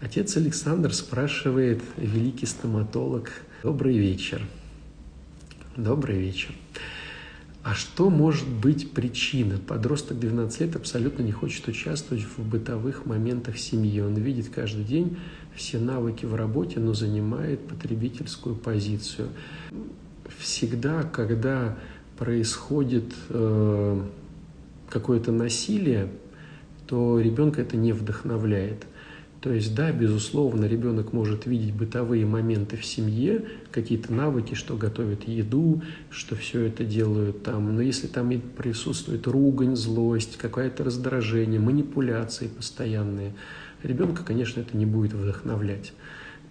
Отец 0.00 0.36
Александр 0.36 0.94
спрашивает, 0.94 1.82
великий 1.96 2.46
стоматолог, 2.46 3.30
добрый 3.62 3.98
вечер. 3.98 4.42
Добрый 5.76 6.18
вечер. 6.18 6.54
А 7.64 7.72
что 7.72 8.10
может 8.10 8.46
быть 8.46 8.90
причина? 8.90 9.56
Подросток 9.56 10.20
12 10.20 10.60
лет 10.60 10.76
абсолютно 10.76 11.22
не 11.22 11.32
хочет 11.32 11.66
участвовать 11.66 12.22
в 12.22 12.46
бытовых 12.46 13.06
моментах 13.06 13.56
семьи. 13.56 14.02
Он 14.02 14.14
видит 14.16 14.50
каждый 14.54 14.84
день 14.84 15.16
все 15.54 15.78
навыки 15.78 16.26
в 16.26 16.34
работе, 16.34 16.78
но 16.78 16.92
занимает 16.92 17.66
потребительскую 17.66 18.54
позицию. 18.54 19.30
Всегда, 20.38 21.04
когда 21.04 21.78
происходит 22.18 23.14
э, 23.30 24.02
какое-то 24.90 25.32
насилие, 25.32 26.10
то 26.86 27.18
ребенка 27.18 27.62
это 27.62 27.78
не 27.78 27.92
вдохновляет. 27.92 28.86
То 29.44 29.52
есть, 29.52 29.74
да, 29.74 29.92
безусловно, 29.92 30.64
ребенок 30.64 31.12
может 31.12 31.44
видеть 31.44 31.74
бытовые 31.74 32.24
моменты 32.24 32.78
в 32.78 32.84
семье, 32.86 33.44
какие-то 33.70 34.10
навыки, 34.10 34.54
что 34.54 34.74
готовят 34.74 35.28
еду, 35.28 35.82
что 36.08 36.34
все 36.34 36.62
это 36.62 36.82
делают 36.82 37.42
там. 37.42 37.74
Но 37.74 37.82
если 37.82 38.06
там 38.06 38.30
и 38.30 38.38
присутствует 38.38 39.26
ругань, 39.26 39.76
злость, 39.76 40.38
какое-то 40.38 40.82
раздражение, 40.82 41.60
манипуляции 41.60 42.48
постоянные, 42.48 43.34
ребенка, 43.82 44.22
конечно, 44.24 44.62
это 44.62 44.74
не 44.78 44.86
будет 44.86 45.12
вдохновлять. 45.12 45.92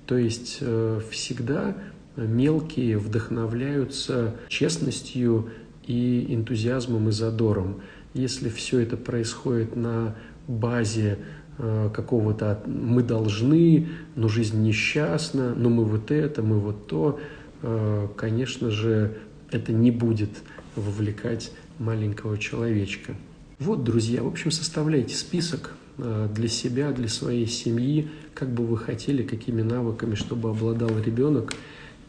То 0.06 0.16
есть 0.16 0.60
э, 0.62 1.02
всегда 1.10 1.76
мелкие 2.16 3.00
вдохновляются 3.00 4.36
честностью 4.50 5.50
и 5.88 6.28
энтузиазмом 6.30 7.10
и 7.10 7.12
задором. 7.12 7.82
Если 8.14 8.50
все 8.50 8.82
это 8.82 8.98
происходит 8.98 9.76
на 9.76 10.16
базе 10.48 11.18
какого-то 11.58 12.62
«мы 12.66 13.04
должны», 13.04 13.88
«но 14.16 14.28
жизнь 14.28 14.62
несчастна», 14.62 15.54
«но 15.56 15.70
мы 15.70 15.86
вот 15.86 16.12
это», 16.12 16.42
«мы 16.42 16.60
вот 16.60 16.88
то», 16.88 17.20
э, 17.62 18.08
конечно 18.18 18.72
же, 18.72 19.18
это 19.52 19.72
не 19.72 19.92
будет 19.92 20.32
вовлекать 20.76 21.52
маленького 21.78 22.38
человечка. 22.38 23.14
Вот, 23.60 23.84
друзья, 23.84 24.24
в 24.24 24.28
общем, 24.28 24.50
составляйте 24.50 25.16
список 25.16 25.76
э, 25.98 26.28
для 26.34 26.48
себя, 26.48 26.92
для 26.92 27.08
своей 27.08 27.46
семьи, 27.46 28.10
как 28.34 28.50
бы 28.50 28.66
вы 28.66 28.78
хотели, 28.78 29.22
какими 29.22 29.62
навыками, 29.62 30.16
чтобы 30.16 30.50
обладал 30.50 30.92
ребенок– 31.00 31.54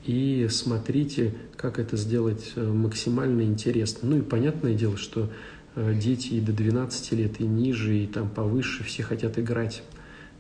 и 0.05 0.49
смотрите, 0.51 1.35
как 1.57 1.79
это 1.79 1.97
сделать 1.97 2.53
э, 2.57 2.63
максимально 2.63 3.43
интересно. 3.43 4.09
Ну 4.11 4.19
и 4.19 4.23
понятное 4.23 4.75
дело, 4.75 4.99
что 4.99 5.23
э, 5.23 5.29
дети 5.77 6.35
и 6.35 6.41
до 6.41 6.53
12 6.53 7.13
лет, 7.13 7.41
и 7.41 7.45
ниже, 7.45 7.97
и 7.97 8.07
там 8.07 8.29
повыше, 8.29 8.85
все 8.85 9.03
хотят 9.03 9.39
играть. 9.39 9.83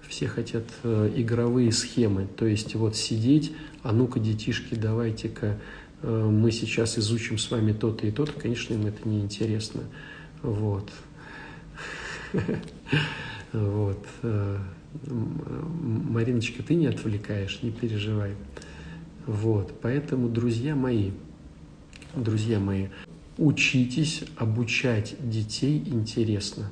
Все 0.07 0.27
хотят 0.27 0.65
э, 0.83 1.13
игровые 1.17 1.73
схемы. 1.73 2.29
То 2.37 2.47
есть 2.47 2.75
вот 2.75 2.95
сидеть, 2.95 3.53
а 3.83 3.93
ну-ка, 3.93 4.21
детишки, 4.21 4.75
давайте-ка 4.75 5.59
мы 6.03 6.53
сейчас 6.53 6.99
изучим 6.99 7.39
с 7.39 7.51
вами 7.51 7.73
то-то 7.73 8.07
и 8.07 8.11
то-то, 8.11 8.33
конечно, 8.33 8.75
им 8.75 8.85
это 8.85 9.09
не 9.09 9.21
интересно. 9.21 9.83
Вот. 10.43 10.91
Вот. 13.53 14.05
Э, 14.25 14.59
Мариночка, 15.07 16.65
ты 16.65 16.75
не 16.75 16.89
отвлекаешь, 16.89 17.61
не 17.63 17.71
переживай. 17.71 18.35
Вот. 19.27 19.79
Поэтому, 19.81 20.29
друзья 20.29 20.75
мои, 20.75 21.13
друзья 22.17 22.59
мои, 22.59 22.89
учитесь 23.39 24.25
обучать 24.37 25.17
детей 25.21 25.83
интересно. 25.87 26.71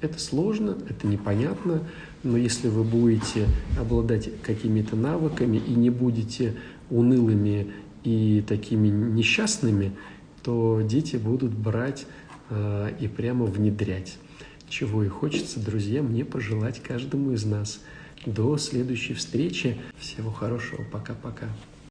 Это 0.00 0.18
сложно, 0.18 0.76
это 0.88 1.06
непонятно, 1.06 1.82
но 2.22 2.36
если 2.36 2.68
вы 2.68 2.84
будете 2.84 3.46
обладать 3.78 4.30
какими-то 4.42 4.94
навыками 4.94 5.56
и 5.56 5.72
не 5.72 5.90
будете 5.90 6.54
унылыми 6.90 7.72
и 8.04 8.44
такими 8.46 8.88
несчастными, 8.88 9.92
то 10.42 10.80
дети 10.84 11.16
будут 11.16 11.52
брать 11.52 12.06
э, 12.50 12.92
и 13.00 13.08
прямо 13.08 13.46
внедрять. 13.46 14.18
Чего 14.68 15.02
и 15.02 15.08
хочется, 15.08 15.60
друзья, 15.60 16.02
мне 16.02 16.24
пожелать 16.24 16.82
каждому 16.82 17.32
из 17.32 17.44
нас. 17.44 17.80
До 18.26 18.58
следующей 18.58 19.14
встречи. 19.14 19.76
Всего 19.98 20.30
хорошего. 20.30 20.84
Пока-пока. 20.90 21.48